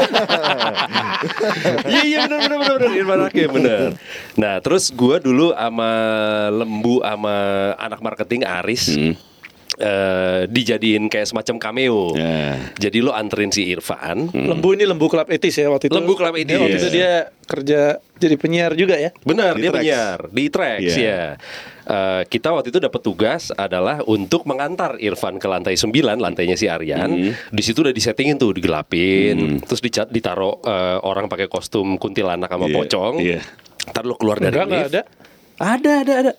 Iya 1.87 2.01
iya 2.03 2.17
benar 2.25 2.39
benar 2.39 2.57
benar 2.59 2.75
benar 2.77 2.91
Irfan 2.93 3.21
Hakim 3.23 3.49
benar. 3.51 3.79
Nah 4.35 4.55
terus 4.59 4.89
gue 4.89 5.15
dulu 5.19 5.49
sama 5.51 5.91
Lembu 6.51 7.01
sama 7.01 7.35
anak 7.75 7.99
marketing 7.99 8.41
Aris. 8.43 8.85
eh, 9.77 10.49
dijadiin 10.49 11.05
kayak 11.05 11.27
semacam 11.27 11.55
cameo. 11.59 12.09
Ya. 12.11 12.57
Jadi 12.79 12.97
lo 12.97 13.13
anterin 13.13 13.49
si 13.49 13.61
Irfan. 13.67 14.25
Lembu 14.27 14.73
ini 14.73 14.83
lembu 14.83 15.05
klub 15.05 15.29
etis 15.29 15.53
ya 15.53 15.69
waktu 15.69 15.85
itu. 15.85 15.93
Lembu 15.93 16.17
Klub 16.17 16.33
Dia 16.33 16.57
waktu 16.57 16.73
Etis. 16.73 16.81
itu 16.81 16.89
dia 16.91 17.11
kerja 17.45 17.81
jadi 18.15 18.35
penyiar 18.35 18.73
juga 18.73 18.97
ya. 18.97 19.13
Benar, 19.21 19.53
Di 19.53 19.61
dia 19.61 19.69
Trax. 19.69 19.77
penyiar 19.77 20.19
di 20.27 20.43
Trax 20.49 20.79
Iya. 20.81 20.97
ya. 20.97 21.21
Eh, 21.87 22.23
kita 22.27 22.51
waktu 22.51 22.67
itu 22.67 22.83
dapat 22.83 22.99
tugas 22.99 23.47
adalah 23.49 24.03
untuk 24.03 24.43
mengantar 24.43 24.99
Irfan 24.99 25.39
ke 25.39 25.47
lantai 25.47 25.79
9, 25.79 25.87
lantainya 26.19 26.59
si 26.59 26.67
Aryan. 26.67 27.31
Di 27.47 27.63
situ 27.63 27.79
udah 27.79 27.95
disettingin 27.95 28.35
tuh, 28.35 28.51
digelapin, 28.51 29.63
terus 29.63 29.79
dicat 29.79 30.11
ditaruh 30.11 30.59
eh, 30.59 30.97
orang 30.99 31.31
pakai 31.31 31.47
kostum 31.47 31.95
kuntilanak 31.95 32.51
sama 32.51 32.67
Iya, 32.67 32.75
pocong. 32.75 33.15
iya. 33.17 33.39
Ntar 33.87 34.03
lo 34.03 34.19
keluar 34.19 34.35
dari 34.37 34.51
Enggak, 34.51 34.67
enggak 34.67 34.83
lift. 34.83 34.91
ada. 34.91 35.01
Ada, 35.57 35.91
ada, 36.03 36.13
ada. 36.19 36.31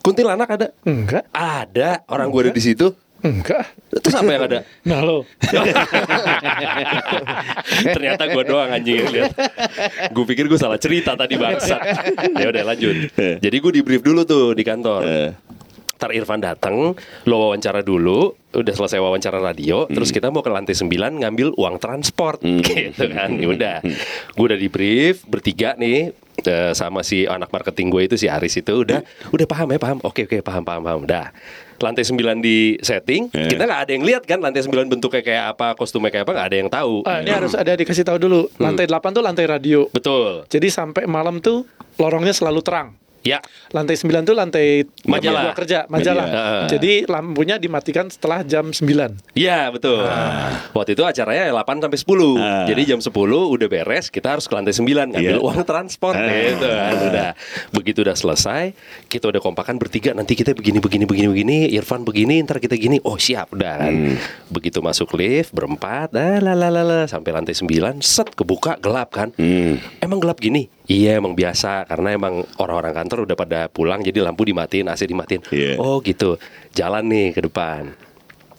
Kuntilanak 0.00 0.48
ada. 0.48 0.66
Enggak. 0.82 1.24
Ada, 1.30 1.90
orang 2.06 2.26
gue 2.30 2.40
ada 2.40 2.52
di 2.52 2.62
situ. 2.62 2.94
Enggak. 3.22 3.70
Terus 4.02 4.14
apa 4.18 4.30
yang 4.34 4.42
ada? 4.50 4.58
Nah 4.82 5.00
lo. 5.02 5.22
Ternyata 7.94 8.22
gue 8.26 8.42
doang 8.42 8.70
anjing 8.70 8.98
yang 8.98 9.10
lihat. 9.14 9.30
Gue 10.10 10.24
pikir 10.26 10.50
gue 10.50 10.58
salah 10.58 10.78
cerita 10.78 11.14
tadi 11.14 11.38
bangsat. 11.38 11.80
Ya 12.34 12.50
udah 12.50 12.62
lanjut. 12.66 13.14
Jadi 13.16 13.56
gue 13.62 13.72
di 13.78 13.82
brief 13.86 14.02
dulu 14.02 14.26
tuh 14.26 14.58
di 14.58 14.66
kantor. 14.66 15.06
Ntar 16.02 16.18
Irfan 16.18 16.42
datang, 16.42 16.98
lo 16.98 17.36
wawancara 17.38 17.78
dulu, 17.78 18.34
udah 18.50 18.74
selesai 18.74 18.98
wawancara 18.98 19.38
radio, 19.38 19.86
terus 19.86 20.10
kita 20.10 20.34
mau 20.34 20.42
ke 20.42 20.50
lantai 20.50 20.74
9 20.74 20.90
ngambil 21.22 21.54
uang 21.54 21.78
transport, 21.78 22.42
gitu 22.66 23.06
kan. 23.06 23.30
Ya 23.38 23.46
udah, 23.46 23.76
gue 24.34 24.44
udah 24.50 24.58
di 24.58 24.66
brief 24.66 25.22
bertiga 25.30 25.78
nih 25.78 26.10
eh, 26.42 26.74
sama 26.74 27.06
si 27.06 27.22
anak 27.22 27.54
marketing 27.54 27.86
gue 27.94 28.02
itu 28.10 28.16
si 28.18 28.26
Aris 28.26 28.58
itu 28.58 28.82
udah 28.82 28.98
udah 29.30 29.46
paham 29.46 29.70
ya 29.70 29.78
paham, 29.78 30.02
oke 30.02 30.26
oke 30.26 30.42
paham 30.42 30.66
paham 30.66 30.82
paham, 30.82 30.98
udah. 31.06 31.30
Lantai 31.78 32.02
9 32.02 32.18
di 32.42 32.82
setting, 32.82 33.30
kita 33.30 33.62
nggak 33.62 33.80
ada 33.86 33.90
yang 33.94 34.02
lihat 34.02 34.26
kan 34.26 34.42
lantai 34.42 34.66
9 34.66 34.90
bentuknya 34.90 35.22
kayak 35.22 35.44
apa, 35.54 35.78
kostumnya 35.78 36.10
kayak 36.10 36.26
apa, 36.26 36.32
nggak 36.34 36.48
ada 36.50 36.56
yang 36.58 36.66
tahu. 36.66 37.06
Ah, 37.06 37.22
ini 37.22 37.30
harus 37.30 37.54
ada 37.54 37.78
dikasih 37.78 38.02
tahu 38.02 38.18
dulu. 38.18 38.50
Lantai 38.58 38.90
8 38.90 39.14
tuh 39.14 39.22
lantai 39.22 39.46
radio. 39.46 39.86
Betul. 39.94 40.50
Jadi 40.50 40.66
sampai 40.66 41.06
malam 41.06 41.38
tuh 41.38 41.62
lorongnya 41.94 42.34
selalu 42.34 42.58
terang. 42.58 42.98
Ya, 43.22 43.38
Lantai 43.70 43.94
9 43.94 44.26
tuh 44.26 44.34
lantai 44.34 44.82
Majalah. 45.06 45.54
kerja, 45.54 45.86
majalah. 45.86 46.26
Media. 46.26 46.66
Jadi 46.68 46.92
lampunya 47.06 47.54
dimatikan 47.54 48.10
setelah 48.10 48.42
jam 48.42 48.68
9. 48.68 49.14
Iya 49.32 49.70
betul. 49.70 50.02
Waktu 50.72 50.92
itu 50.92 51.02
acaranya 51.02 51.46
8 51.48 51.78
sampai 51.80 51.98
10. 51.98 52.34
Jadi 52.66 52.82
jam 52.82 52.98
10 52.98 53.14
udah 53.48 53.68
beres, 53.68 54.10
kita 54.10 54.34
harus 54.34 54.44
ke 54.44 54.52
lantai 54.52 54.74
9 54.74 55.08
ngambil 55.08 55.22
Iya. 55.32 55.40
uang 55.40 55.62
transport 55.62 56.18
gitu 56.18 56.66
kan. 56.66 56.94
Udah. 57.00 57.30
Begitu 57.70 57.98
udah 58.02 58.12
selesai, 58.12 58.74
kita 59.06 59.30
udah 59.30 59.38
kompakan 59.38 59.78
bertiga 59.78 60.12
nanti 60.12 60.34
kita 60.34 60.50
begini 60.52 60.82
begini 60.82 61.04
begini 61.06 61.28
begini, 61.30 61.56
Irfan 61.70 62.02
begini, 62.02 62.42
ntar 62.42 62.58
kita 62.58 62.74
gini. 62.74 62.98
Oh, 63.02 63.14
siap 63.16 63.54
udah 63.54 63.72
kan. 63.80 64.18
Begitu 64.48 64.82
masuk 64.82 65.14
lift 65.14 65.54
berempat, 65.54 66.10
ah, 66.12 66.42
la 66.42 66.52
la 66.52 66.68
la 66.68 66.82
la, 66.82 67.00
sampai 67.06 67.30
lantai 67.30 67.54
9, 67.54 68.02
set 68.02 68.34
kebuka 68.34 68.76
gelap 68.76 69.14
kan. 69.14 69.30
Emang 69.98 70.18
gelap 70.18 70.36
gini? 70.36 70.66
Iya 70.84 71.16
emang 71.16 71.32
biasa 71.32 71.86
karena 71.86 72.10
emang 72.10 72.42
orang-orang 72.58 72.90
kantor 72.92 73.24
udah 73.24 73.36
pada 73.36 73.60
pulang 73.66 74.02
jadi 74.02 74.18
lampu 74.20 74.42
dimatiin, 74.42 74.86
AC 74.86 75.06
dimatiin. 75.06 75.42
Iya. 75.48 75.78
Oh 75.78 76.02
gitu. 76.02 76.36
Jalan 76.72 77.06
nih 77.06 77.30
ke 77.32 77.42
depan 77.42 77.94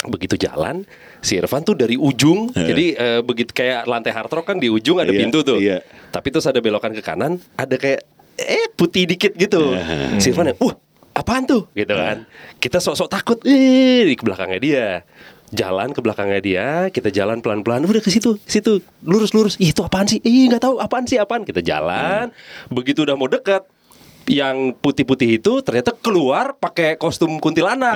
begitu 0.04 0.36
jalan 0.36 0.84
si 1.24 1.40
Irfan 1.40 1.64
tuh 1.64 1.80
dari 1.80 1.96
ujung 1.96 2.52
jadi 2.52 2.86
eh, 2.92 3.20
begitu 3.24 3.56
kayak 3.56 3.88
lantai 3.88 4.12
hard 4.12 4.28
rock 4.28 4.52
kan 4.52 4.60
di 4.60 4.68
ujung 4.68 5.00
ada 5.00 5.08
Iya, 5.08 5.20
pintu 5.24 5.48
tuh 5.48 5.64
iya. 5.64 5.80
tapi 6.12 6.28
terus 6.28 6.44
ada 6.44 6.60
belokan 6.60 6.92
ke 6.92 7.00
kanan 7.00 7.40
ada 7.56 7.80
kayak 7.80 8.04
eh 8.36 8.68
putih 8.76 9.08
dikit 9.08 9.32
gitu 9.32 9.72
Iya. 9.72 10.20
si 10.20 10.36
Irfan 10.36 10.52
ya 10.52 10.56
wah 10.60 10.76
apaan 11.14 11.46
tuh? 11.46 11.70
Gitu 11.78 11.94
kan. 11.94 12.26
Kita 12.58 12.82
sok-sok 12.82 13.10
takut. 13.10 13.38
Eh 13.46 14.04
di 14.06 14.14
belakangnya 14.18 14.60
dia. 14.60 14.88
Jalan 15.54 15.94
ke 15.94 16.02
belakangnya 16.02 16.42
dia 16.42 16.68
kita 16.90 17.14
jalan 17.14 17.38
pelan-pelan. 17.40 17.86
Udah 17.86 18.02
ke 18.02 18.10
situ 18.10 18.42
ke 18.42 18.50
situ. 18.50 18.82
Lurus-lurus. 19.06 19.62
Ih, 19.62 19.70
itu 19.70 19.86
apaan 19.86 20.10
sih? 20.10 20.18
Ih 20.26 20.50
nggak 20.50 20.66
tahu 20.66 20.82
apaan 20.82 21.06
sih 21.06 21.22
apaan? 21.22 21.46
Kita 21.46 21.62
jalan. 21.62 22.34
Begitu 22.74 23.06
udah 23.06 23.14
mau 23.14 23.30
dekat 23.30 23.62
yang 24.24 24.72
putih-putih 24.80 25.36
itu 25.36 25.60
ternyata 25.62 25.92
keluar 25.94 26.56
pakai 26.56 26.96
kostum 26.96 27.38
kuntilanak. 27.44 27.94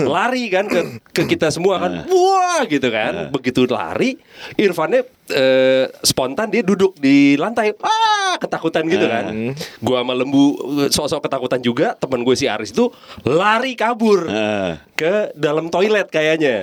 Lari 0.00 0.48
kan 0.48 0.66
ke, 0.66 0.98
ke 1.12 1.22
kita 1.28 1.52
semua 1.54 1.78
kan. 1.78 2.08
Wah 2.08 2.66
gitu 2.66 2.88
kan. 2.90 3.30
Begitu 3.30 3.68
lari 3.70 4.18
Irfannya 4.58 5.06
eh, 5.30 5.86
spontan 6.00 6.48
dia 6.48 6.60
duduk 6.60 6.94
di 6.94 7.34
lantai 7.34 7.72
ah 7.78 8.36
ketakutan 8.36 8.86
gitu 8.86 9.04
kan. 9.04 9.54
Gua 9.78 10.00
sama 10.00 10.12
lembu 10.12 10.54
sok-sok 10.88 11.24
ketakutan 11.24 11.60
juga 11.60 11.94
teman 11.94 12.22
gue 12.22 12.34
si 12.34 12.46
Aris 12.46 12.70
itu 12.70 12.88
lari 13.22 13.74
kabur 13.74 14.28
Ah. 14.28 14.78
ke 14.92 15.32
dalam 15.34 15.68
toilet 15.68 16.06
kayaknya. 16.06 16.62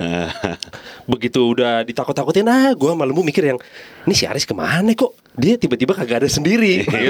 Begitu 1.04 1.52
udah 1.52 1.82
ditakut-takutin 1.82 2.46
ah 2.46 2.72
gue 2.72 2.88
sama 2.88 3.04
lembu 3.04 3.20
mikir 3.20 3.44
yang 3.46 3.58
ini 4.06 4.14
si 4.14 4.24
Aris 4.24 4.44
ke 4.44 4.54
mana 4.54 4.92
kok? 4.92 5.12
Dia 5.36 5.56
tiba-tiba 5.56 5.92
kagak 5.92 6.24
ada 6.24 6.30
sendiri. 6.30 6.80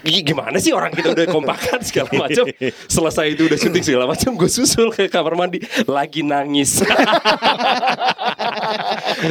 Gitu. 0.00 0.24
Gimana 0.24 0.56
sih 0.56 0.72
orang 0.72 0.92
kita 0.92 1.12
udah 1.12 1.28
kompakan 1.28 1.80
segala 1.84 2.08
macam? 2.24 2.48
Selesai 2.88 3.26
itu 3.32 3.44
udah 3.44 3.56
syuting 3.56 3.84
segala 3.84 4.04
macam 4.08 4.32
gue 4.32 4.48
susul 4.48 4.88
ke 4.90 5.08
kamar 5.08 5.36
mandi 5.36 5.60
lagi 5.84 6.20
nangis 6.20 6.80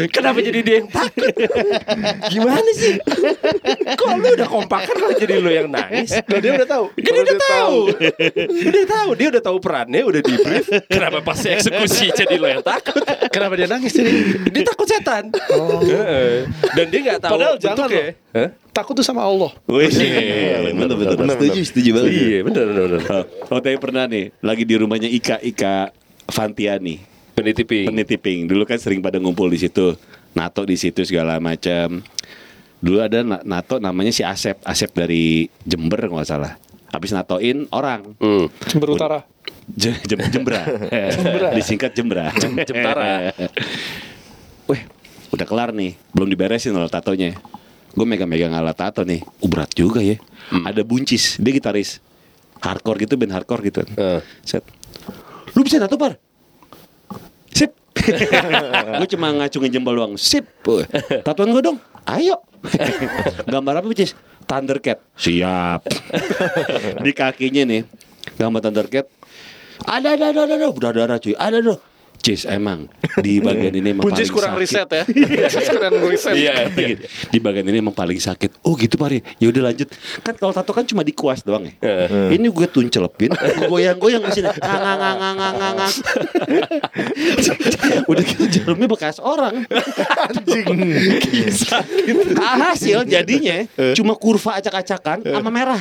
kenapa 0.09 0.39
jadi 0.39 0.59
dia 0.61 0.75
yang 0.83 0.89
takut 0.89 1.31
gimana 2.29 2.69
sih 2.73 2.95
kok 3.95 4.09
lu 4.15 4.29
udah 4.33 4.47
kompakan 4.47 4.95
kok 4.95 5.13
jadi 5.17 5.35
lu 5.39 5.49
yang 5.49 5.67
nangis 5.67 6.11
Loh, 6.29 6.39
dia 6.39 6.51
udah 6.55 6.67
tahu. 6.67 6.85
Kan 6.93 7.11
dia 7.11 7.23
udah 7.25 7.39
tahu. 7.41 7.75
Dia 8.69 8.85
tahu, 8.85 9.09
dia 9.17 9.27
udah 9.33 9.43
tahu 9.43 9.57
perannya, 9.57 10.01
udah 10.05 10.21
di 10.21 10.33
brief. 10.37 10.67
Kenapa 10.85 11.19
pas 11.19 11.39
eksekusi 11.39 12.13
jadi 12.13 12.35
lo 12.37 12.45
yang 12.45 12.61
takut? 12.61 13.01
Kenapa 13.33 13.53
dia 13.57 13.65
nangis 13.65 13.91
jadi? 13.91 14.11
Dia 14.51 14.63
takut 14.67 14.85
setan. 14.85 15.33
Heeh. 15.33 16.45
Dan 16.77 16.85
dia 16.91 16.99
nggak 17.01 17.19
tahu 17.23 17.33
Padahal 17.33 17.55
jangan 17.57 17.87
loh. 17.89 18.05
Hah? 18.29 18.49
Takut 18.69 18.93
tuh 18.93 19.05
sama 19.05 19.25
Allah. 19.25 19.51
Wih, 19.65 19.89
Iya, 19.89 20.69
bener, 20.69 20.93
bener, 20.93 21.15
bener, 21.17 21.35
setuju, 21.35 21.49
bener. 21.57 21.65
setuju 21.65 21.89
banget. 21.97 22.11
Iya, 22.13 22.39
benar 22.45 22.63
benar 22.69 22.85
benar. 22.85 23.21
Oh, 23.49 23.59
tapi 23.59 23.77
pernah 23.81 24.03
nih, 24.05 24.25
lagi 24.39 24.63
di 24.63 24.75
rumahnya 24.77 25.09
Ika, 25.09 25.41
Ika 25.41 25.73
Fantiani. 26.29 26.95
Peniti 27.39 27.63
pink. 27.63 27.87
Peniti 27.87 28.15
Pink. 28.19 28.41
Dulu 28.51 28.63
kan 28.67 28.75
sering 28.75 28.99
pada 28.99 29.15
ngumpul 29.15 29.47
di 29.47 29.55
situ. 29.55 29.95
Nato 30.35 30.67
di 30.67 30.75
situ 30.75 31.07
segala 31.07 31.39
macam. 31.39 32.03
Dulu 32.83 32.97
ada 32.99 33.23
Na- 33.23 33.43
Nato 33.43 33.79
namanya 33.79 34.11
si 34.11 34.23
Asep, 34.23 34.59
Asep 34.63 34.91
dari 34.91 35.47
Jember 35.63 36.03
kalau 36.03 36.19
nggak 36.19 36.29
salah. 36.29 36.53
Habis 36.89 37.13
natoin 37.13 37.69
orang. 37.69 38.17
Hmm. 38.17 38.49
Jember 38.67 38.89
Utara. 38.91 39.19
Jem, 39.69 39.93
jem, 40.03 40.19
jembra. 40.33 40.65
Disingkat 41.53 41.93
Jembra. 41.93 42.33
Jemtara. 42.37 43.29
Weh, 44.69 44.81
udah 45.29 45.45
kelar 45.45 45.69
nih. 45.69 45.93
Belum 46.09 46.25
diberesin 46.25 46.73
loh 46.73 46.89
tatonya. 46.89 47.37
Gue 47.93 48.05
megang-megang 48.05 48.53
alat 48.53 48.77
tato 48.77 49.05
nih. 49.05 49.21
Uh, 49.41 49.49
berat 49.49 49.69
juga 49.73 50.01
ya. 50.01 50.17
Ada 50.49 50.81
buncis. 50.81 51.37
Dia 51.37 51.53
gitaris. 51.53 52.01
Hardcore 52.59 53.05
gitu, 53.05 53.15
band 53.15 53.33
hardcore 53.33 53.61
gitu. 53.69 53.81
Eh. 53.95 54.21
Set. 54.41 54.65
Lu 55.53 55.61
bisa 55.61 55.77
tato, 55.77 55.97
Par? 55.97 56.17
Gue 58.99 59.07
cuma 59.15 59.27
ngacungin 59.35 59.71
jempol 59.73 59.95
doang. 59.97 60.13
Sip. 60.17 60.45
Weh, 60.65 60.85
Tatoan 61.21 61.53
gue 61.53 61.63
dong. 61.63 61.77
Ayo. 62.09 62.41
Gambar 63.45 63.79
apa, 63.79 63.87
Buncis? 63.87 64.17
Thundercat. 64.49 64.99
Siap. 65.13 65.85
Di 67.05 67.11
kakinya 67.13 67.63
nih. 67.69 67.85
Gambar 68.35 68.65
Thundercat. 68.65 69.05
Ada, 69.85 70.17
ada, 70.17 70.25
ada, 70.33 70.41
ada, 70.45 70.55
ada. 70.65 71.15
Cuy. 71.21 71.37
Ada, 71.37 71.57
ada. 71.61 71.75
Cis 72.19 72.43
emang 72.43 72.91
di 73.23 73.39
bagian 73.39 73.71
ini 73.71 73.95
emang 73.95 74.03
Buncis 74.03 74.27
paling 74.27 74.35
kurang 74.35 74.53
sakit. 74.59 74.63
riset 74.67 74.89
ya. 74.91 75.03
Buncis 75.47 75.67
kurang 75.71 75.93
riset. 76.03 76.35
Iya. 76.35 76.53
di 77.31 77.39
bagian 77.39 77.65
ini 77.71 77.77
emang 77.79 77.95
paling 77.95 78.19
sakit. 78.19 78.59
Oh 78.67 78.75
gitu 78.75 78.99
Pari. 78.99 79.23
Ya 79.39 79.47
udah 79.47 79.71
lanjut. 79.71 79.87
Kan 80.19 80.35
kalau 80.35 80.51
tato 80.51 80.75
kan 80.75 80.83
cuma 80.83 81.07
dikuas 81.07 81.47
doang 81.47 81.71
ya. 81.71 81.73
Ini 82.35 82.43
gue 82.51 82.67
tuncelepin, 82.67 83.31
gue 83.57 83.67
goyang-goyang 83.71 84.19
di 84.27 84.31
sini. 84.35 84.51
Ngang, 84.51 84.81
ngang, 84.83 84.99
ngang, 84.99 85.17
ngang, 85.39 85.55
ngang, 85.55 85.75
ngang. 85.79 85.93
udah 88.11 88.23
gitu 88.27 88.43
jarumnya 88.51 88.87
bekas 88.91 89.17
orang. 89.23 89.63
Ah, 92.43 92.55
hasil 92.71 93.07
jadinya 93.07 93.63
cuma 93.95 94.13
kurva 94.19 94.59
acak-acakan 94.59 95.23
sama 95.23 95.49
merah. 95.49 95.79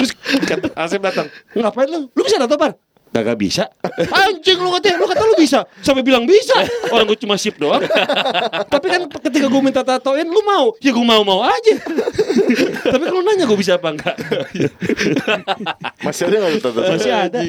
Terus 0.00 0.10
kata 0.48 0.66
Asep 0.72 1.00
datang, 1.02 1.28
ngapain 1.52 1.88
lu? 1.92 2.08
Lu 2.16 2.22
bisa 2.24 2.40
tato 2.40 2.56
par? 2.56 2.72
Gak 3.12 3.36
bisa. 3.36 3.68
Anjing 4.24 4.56
lu 4.56 4.72
katanya 4.72 4.96
Lu 4.96 5.04
kata 5.04 5.24
lu 5.28 5.36
bisa. 5.36 5.68
Sampai 5.84 6.00
bilang 6.00 6.24
bisa. 6.24 6.56
Orang 6.88 7.04
gue 7.04 7.18
cuma 7.20 7.36
sip 7.36 7.60
doang. 7.60 7.84
Tapi 8.72 8.86
kan 8.88 9.04
ketika 9.28 9.46
gue 9.52 9.60
minta 9.60 9.84
tatoin 9.84 10.24
Lu 10.24 10.40
mau. 10.40 10.72
Ya 10.80 10.96
gue 10.96 11.04
mau-mau 11.04 11.44
aja. 11.44 11.74
Tapi 12.92 13.04
kalau 13.04 13.20
nanya 13.20 13.44
gue 13.44 13.58
bisa 13.60 13.76
apa 13.76 13.92
enggak 13.92 14.16
Masih 16.00 16.28
ada 16.28 16.36
nggak 16.40 16.52
tato? 16.64 16.80
Masih 16.80 17.12
ada. 17.12 17.40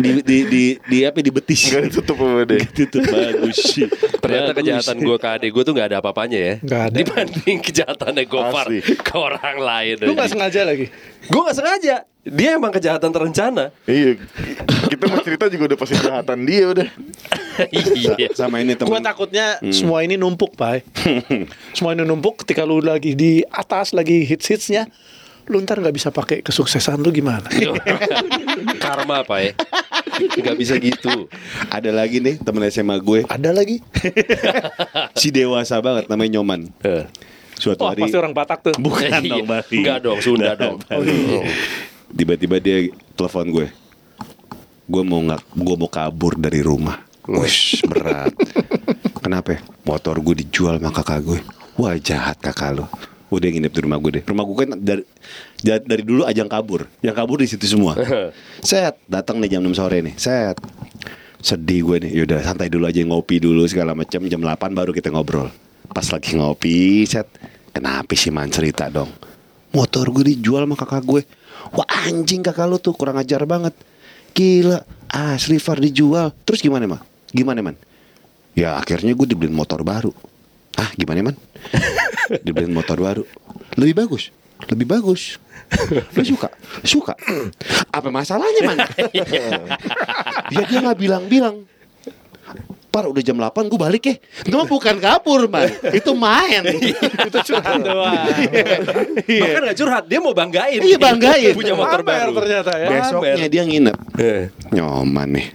Di, 0.00 0.10
di, 0.24 0.38
di, 0.48 0.64
di 0.82 0.98
apa 1.06 1.22
di 1.22 1.30
betis. 1.30 1.70
Nggak 1.70 1.82
ditutup 1.94 2.16
apa 2.18 2.42
deh. 2.50 2.62
Tutup 2.74 3.02
bagus 3.06 3.58
sih 3.70 3.86
Ternyata 4.20 4.50
Bagus. 4.52 4.58
kejahatan 4.66 4.96
gue 5.00 5.16
ke 5.16 5.28
adik 5.30 5.50
gue 5.54 5.62
tuh 5.64 5.72
gak 5.72 5.86
ada 5.94 5.96
apa-apanya 6.02 6.38
ya. 6.38 6.54
Nggak 6.60 6.82
ada. 6.90 6.96
Dibanding 6.98 7.58
kejahatannya 7.62 8.24
Gofar 8.28 8.66
Asli. 8.68 8.80
ke 8.84 9.14
orang 9.16 9.56
lain 9.62 9.94
Lu 10.04 10.12
gak 10.12 10.28
sengaja 10.28 10.60
lagi. 10.66 10.86
Gue 11.30 11.40
gak 11.46 11.56
sengaja 11.56 12.04
Dia 12.20 12.54
emang 12.54 12.68
kejahatan 12.68 13.08
terencana 13.08 13.72
Iya. 13.84 14.20
Kita 14.86 15.04
mau 15.08 15.20
cerita 15.20 15.48
juga 15.48 15.64
udah 15.66 15.78
pasti 15.78 15.94
kejahatan 15.96 16.38
dia 16.44 16.64
udah. 16.68 16.88
Iya 17.66 18.28
Sama 18.32 18.60
ini 18.60 18.72
Gua 18.74 18.86
teman 18.92 19.02
takutnya 19.02 19.56
semua 19.68 20.00
ini 20.00 20.14
numpuk, 20.14 20.52
Pak. 20.52 20.84
semua 21.76 21.92
ini 21.92 22.02
numpuk 22.02 22.44
ketika 22.44 22.62
lu 22.62 22.80
lagi 22.80 23.12
di 23.12 23.40
atas 23.46 23.90
lagi 23.90 24.24
hits-hitsnya, 24.24 24.88
lu 25.46 25.60
ntar 25.60 25.76
nggak 25.76 25.92
bisa 25.92 26.08
pakai 26.08 26.40
kesuksesan 26.40 27.00
lu 27.00 27.08
gimana? 27.08 27.48
Karma 28.84 29.24
apa 29.24 29.40
ya 29.40 29.52
Gak 30.20 30.52
bisa 30.54 30.76
gitu 30.76 31.28
Ada 31.68 31.88
lagi 31.90 32.20
nih 32.20 32.36
temen 32.38 32.60
SMA 32.66 32.96
gue 32.98 33.24
Ada 33.24 33.50
lagi. 33.50 33.80
Si 35.20 35.28
dewasa 35.28 35.80
banget 35.80 36.04
namanya 36.06 36.36
Nyoman 36.36 36.68
Eh. 36.80 37.04
Suatu 37.56 37.84
Wah, 37.84 37.92
hari 37.92 38.04
pasti 38.04 38.16
orang 38.16 38.32
Batak 38.32 38.58
tuh. 38.62 38.74
Bukan 38.76 39.04
Iya. 39.10 39.20
dong 39.22 39.44
Bali 39.44 39.74
Enggak 39.74 39.98
dong, 40.00 40.18
Sunda 40.20 40.52
Nah, 40.52 40.56
dong. 40.56 40.76
Tiba-tiba 42.14 42.56
dia 42.58 42.90
telepon 43.14 43.46
gue 43.50 43.66
Gue 44.90 45.02
mau 45.06 45.22
nggak 45.22 45.42
Gue 45.54 45.76
mau 45.78 45.90
kabur 45.90 46.34
dari 46.34 46.60
rumah 46.60 46.98
Wush 47.30 47.86
berat 47.86 48.34
Kenapa 49.22 49.56
ya? 49.56 49.60
Motor 49.86 50.18
gue 50.18 50.42
dijual 50.42 50.82
sama 50.82 50.90
kakak 50.90 51.20
gue 51.22 51.38
Wah 51.78 51.94
jahat 51.96 52.36
kakak 52.42 52.82
lo 52.82 52.86
Udah 53.30 53.46
nginep 53.46 53.70
di 53.70 53.80
rumah 53.86 53.98
gue 54.02 54.10
deh. 54.20 54.24
Rumah 54.26 54.42
gue 54.42 54.56
kan 54.58 54.70
dari 54.74 55.02
dari 55.62 56.02
dulu 56.02 56.26
ajang 56.26 56.50
kabur. 56.50 56.90
Yang 56.98 57.14
kabur 57.14 57.38
di 57.38 57.46
situ 57.46 57.62
semua. 57.62 57.94
Set, 58.68 58.98
datang 59.06 59.38
nih 59.38 59.56
jam 59.56 59.62
6 59.62 59.78
sore 59.78 60.02
nih. 60.02 60.14
Set. 60.18 60.58
Sedih 61.38 61.86
gue 61.86 61.96
nih. 62.02 62.12
Yaudah 62.20 62.42
santai 62.42 62.66
dulu 62.66 62.90
aja 62.90 62.98
ngopi 63.06 63.38
dulu 63.38 63.62
segala 63.70 63.94
macam. 63.94 64.26
Jam 64.26 64.42
8 64.42 64.74
baru 64.74 64.90
kita 64.90 65.14
ngobrol. 65.14 65.46
Pas 65.94 66.10
lagi 66.10 66.34
ngopi, 66.34 67.06
set. 67.06 67.30
Kenapa 67.70 68.18
sih 68.18 68.34
man 68.34 68.50
cerita 68.50 68.90
dong? 68.90 69.14
Motor 69.70 70.10
gue 70.10 70.34
dijual 70.34 70.66
sama 70.66 70.74
kakak 70.74 71.02
gue. 71.06 71.22
Wah 71.70 71.88
anjing 72.08 72.40
kakak 72.40 72.66
lu 72.66 72.80
tuh 72.80 72.96
kurang 72.96 73.20
ajar 73.20 73.44
banget. 73.44 73.76
Gila, 74.32 74.82
asli 75.10 75.60
Far 75.60 75.78
dijual. 75.78 76.32
Terus 76.46 76.64
gimana 76.64 76.86
mah? 76.86 77.00
Gimana 77.30 77.60
man? 77.62 77.76
Ya 78.54 78.78
akhirnya 78.78 79.14
gue 79.14 79.26
dibeliin 79.30 79.54
motor 79.54 79.84
baru. 79.86 80.10
Ah 80.78 80.90
gimana 80.98 81.30
man? 81.30 81.36
dibeliin 82.46 82.74
motor 82.74 82.98
baru. 82.98 83.22
Lebih 83.78 84.06
bagus. 84.06 84.34
Lebih 84.66 84.86
bagus. 84.86 85.38
Lu 86.18 86.24
suka? 86.26 86.48
Suka. 86.82 87.14
Apa 87.94 88.10
masalahnya 88.10 88.62
man? 88.66 88.78
ya 90.54 90.62
dia 90.66 90.78
nggak 90.82 90.98
bilang-bilang. 90.98 91.64
Par 92.90 93.06
udah 93.06 93.22
jam 93.22 93.34
8 93.34 93.70
gue 93.70 93.78
balik 93.78 94.02
ya 94.02 94.14
Itu 94.42 94.52
mah 94.52 94.66
bukan 94.66 94.98
kabur 94.98 95.46
man 95.46 95.70
Itu 95.98 96.10
main 96.12 96.66
Itu 97.22 97.38
curhat 97.40 97.78
doang. 97.86 98.26
Bahkan 99.22 99.60
gak 99.64 99.76
curhat, 99.76 100.04
dia 100.04 100.18
mau 100.18 100.34
banggain. 100.34 100.76
Iya, 100.76 100.98
banggain. 100.98 101.54
Punya 101.54 101.72
motor 101.72 102.02
baru. 102.02 102.34
ternyata 102.34 102.72
ya. 102.74 102.88
Besoknya 102.90 103.46
dia 103.46 103.62
nginep 103.62 103.96
Eh. 104.16 104.42
Nyoman 104.70 105.30
nih 105.30 105.46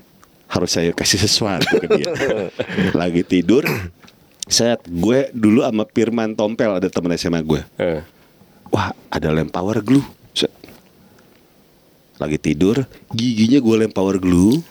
Harus 0.48 0.71
saya 0.71 0.89
kasih 0.89 1.19
sesuatu 1.19 1.67
ke 1.76 1.88
dia 1.91 2.08
Lagi 3.00 3.21
tidur 3.21 3.67
Set 4.45 4.80
Gue 4.86 5.28
dulu 5.30 5.60
sama 5.60 5.84
Firman 5.84 6.34
Tompel 6.34 6.71
Ada 6.71 6.88
temen 6.88 7.12
SMA 7.13 7.41
gue 7.41 7.60
Eh. 7.76 8.00
Wah 8.67 8.89
ada 9.10 9.28
lem 9.30 9.45
power 9.45 9.80
glue 9.80 10.06
Set. 10.32 10.52
Lagi 12.15 12.39
tidur 12.39 12.88
Giginya 13.10 13.60
gue 13.60 13.76
lem 13.78 13.91
power 13.91 14.15
glue 14.15 14.63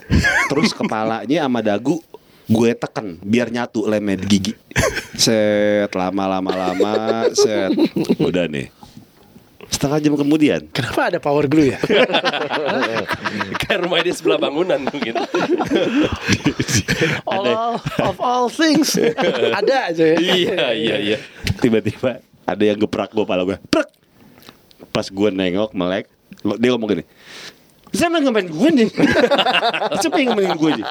Terus 0.47 0.71
kepalanya 0.71 1.45
sama 1.45 1.61
dagu 1.61 2.01
Gue 2.45 2.77
teken 2.77 3.17
biar 3.25 3.49
nyatu 3.49 3.89
lemnya 3.89 4.21
di 4.21 4.27
gigi 4.29 4.53
Set 5.23 5.89
Lama-lama 5.89 6.53
lama 6.53 6.93
Set 7.33 7.73
Udah 8.21 8.45
nih 8.45 8.69
Setengah 9.65 9.97
jam 9.97 10.13
kemudian 10.13 10.61
Kenapa 10.69 11.09
ada 11.09 11.17
power 11.17 11.49
glue 11.49 11.73
ya? 11.73 11.79
Kayak 13.65 13.79
rumah 13.81 13.99
dia 14.05 14.13
sebelah 14.13 14.37
bangunan 14.37 14.77
mungkin. 14.77 15.17
all 17.25 17.81
of 17.81 18.17
all 18.21 18.45
things 18.45 18.93
ada 19.57 19.89
aja 19.89 20.05
ya. 20.13 20.17
iya, 20.21 20.65
iya, 20.71 20.95
iya. 21.01 21.17
Tiba-tiba 21.57 22.21
ada 22.45 22.63
yang 22.63 22.77
geprak 22.77 23.09
gue 23.09 23.25
pala 23.25 23.41
gue 23.41 23.57
Prek 23.73 23.89
Pas 24.93 25.09
gue 25.09 25.29
nengok 25.33 25.73
melek 25.73 26.05
Dia 26.61 26.69
ngomong 26.77 26.89
gini 26.93 27.03
Siapa 27.99 28.19
yang 28.19 28.25
ngemain 28.27 28.47
gue 28.51 28.69
nih? 28.75 28.89
Siapa 30.03 30.17
yang 30.19 30.27
ngemain 30.35 30.53
gue 30.59 30.71
nih? 30.75 30.85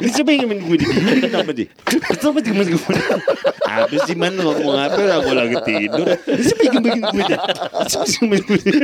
Ini 0.00 0.08
siapa 0.08 0.30
yang 0.32 0.40
ngemain 0.48 0.60
gue 0.64 0.76
nih? 0.80 0.88
Kenapa 1.28 1.50
nih? 1.52 1.66
Kenapa 1.84 2.38
yang 2.40 2.54
ngemain 2.56 2.70
gue 2.72 2.92
nih? 2.96 3.06
Habis 3.70 4.00
sih 4.08 4.16
man 4.18 4.34
ngomong 4.34 4.76
apa 4.80 5.00
lah 5.04 5.18
gue 5.22 5.34
lagi 5.36 5.56
tidur 5.62 6.08
siapa 6.26 6.60
yang 6.64 6.74
ngemain 6.80 7.02
gue 7.12 7.22
nih? 7.28 7.38
Siapa 7.86 8.24
yang 8.24 8.44
gue 8.48 8.58
nih? 8.64 8.80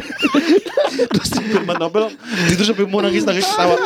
Terus 0.97 1.29
si 1.29 1.41
Firman 1.41 1.77
Nobel 1.81 2.05
tidur 2.53 2.65
sampai 2.69 2.85
mau 2.89 3.01
nangis 3.01 3.25
nangis 3.25 3.45
ketawa 3.49 3.77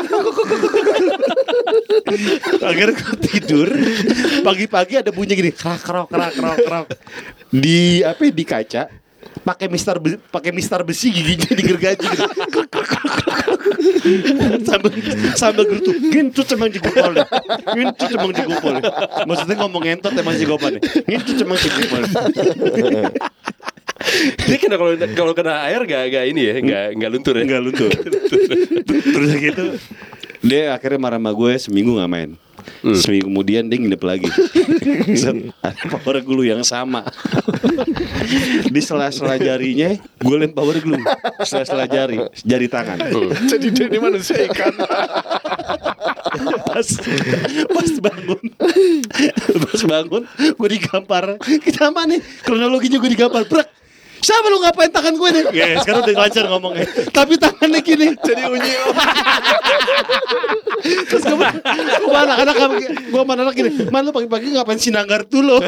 Akhirnya 2.61 2.94
gue 2.94 3.14
tidur 3.30 3.68
Pagi-pagi 4.42 4.94
ada 4.98 5.11
bunyi 5.11 5.35
gini 5.38 5.50
Kerak 5.54 5.80
kerok 5.83 6.09
kerak 6.11 6.33
kerok 6.35 6.56
kerok 6.66 6.87
Di 7.50 8.02
apa 8.06 8.20
ya, 8.26 8.30
di 8.30 8.44
kaca 8.46 8.83
pakai 9.40 9.66
mister 9.72 9.96
pakai 10.28 10.50
mister 10.52 10.80
besi 10.85 11.09
giginya 11.09 11.48
digergaji 11.48 12.06
gitu. 12.06 12.24
sambil 14.69 14.90
sambil 15.37 15.64
gerutu 15.66 15.90
ngintut 15.97 16.47
emang 16.55 16.71
digopol 16.71 17.12
deh 17.16 17.27
ngintut 17.75 18.11
emang 18.14 18.33
digopol 18.33 18.73
deh 18.79 18.85
maksudnya 19.27 19.57
ngomong 19.61 19.83
ngentot 19.85 20.12
emang 20.14 20.35
si 20.37 20.45
gopan 20.45 20.77
deh 20.79 20.83
ngintut 21.09 21.37
emang 21.43 21.59
digopol 21.59 22.03
Dia 24.49 24.57
kena 24.57 24.81
kalau 24.81 24.97
kalau 25.12 25.33
kena 25.37 25.61
air 25.69 25.85
gak, 25.85 26.09
gak 26.09 26.25
ini 26.25 26.49
ya, 26.49 26.57
gak, 26.57 26.97
gak 26.97 27.11
luntur 27.12 27.37
ya. 27.37 27.45
Enggak 27.45 27.62
luntur. 27.69 27.93
Terus 29.12 29.31
gitu 29.37 29.64
dia 30.40 30.73
akhirnya 30.73 30.97
marah 30.97 31.21
sama 31.21 31.31
gue 31.37 31.53
seminggu 31.61 32.01
nggak 32.01 32.11
main. 32.11 32.31
Seminggu 32.96 33.31
kemudian 33.31 33.66
dia 33.68 33.79
nginep 33.81 34.03
lagi. 34.03 34.29
Ada 35.66 35.85
power 35.88 36.20
glue 36.25 36.49
yang 36.49 36.62
sama. 36.66 37.07
Di 38.75 38.81
sela-sela 38.83 39.40
jarinya 39.40 39.96
gue 39.96 40.37
lem 40.37 40.53
power 40.53 40.77
glue. 40.81 41.01
Sela-sela 41.42 41.88
jari, 41.88 42.20
jari 42.44 42.66
tangan. 42.68 42.99
Jadi 43.49 43.66
dia 43.73 43.87
ini 43.88 43.99
manusia 43.99 44.44
ikan. 44.51 44.75
Pas 46.70 46.88
pas 47.70 47.90
bangun. 47.99 48.40
Pas 49.64 49.81
bangun 49.83 50.23
gue 50.37 50.68
digampar. 50.68 51.25
Kenapa 51.40 52.07
nih? 52.07 52.20
Kronologinya 52.44 52.99
gue 53.01 53.11
digampar. 53.11 53.44
Brak. 53.49 53.80
Siapa 54.20 54.46
lu 54.52 54.61
ngapain 54.61 54.92
tangan 54.92 55.14
gue 55.16 55.28
nih? 55.33 55.44
Ya, 55.56 55.66
sekarang 55.80 56.04
udah 56.04 56.14
lancar 56.28 56.44
ngomongnya. 56.48 56.87
Tapi 57.09 57.35
tangannya 57.40 57.80
gini. 57.80 58.06
Jadi 58.20 58.42
unyi. 58.46 58.72
Terus 61.09 61.22
gue 61.24 61.37
gue 61.37 62.12
mana 62.12 62.35
anak 62.40 62.56
gue 62.88 63.22
mana 63.24 63.40
anak 63.48 63.54
gini. 63.56 63.70
Man 63.88 64.04
lu 64.09 64.12
pagi-pagi 64.12 64.52
ngapain 64.52 64.80
sinanggar 64.80 65.24
tuh 65.24 65.40
lo? 65.40 65.59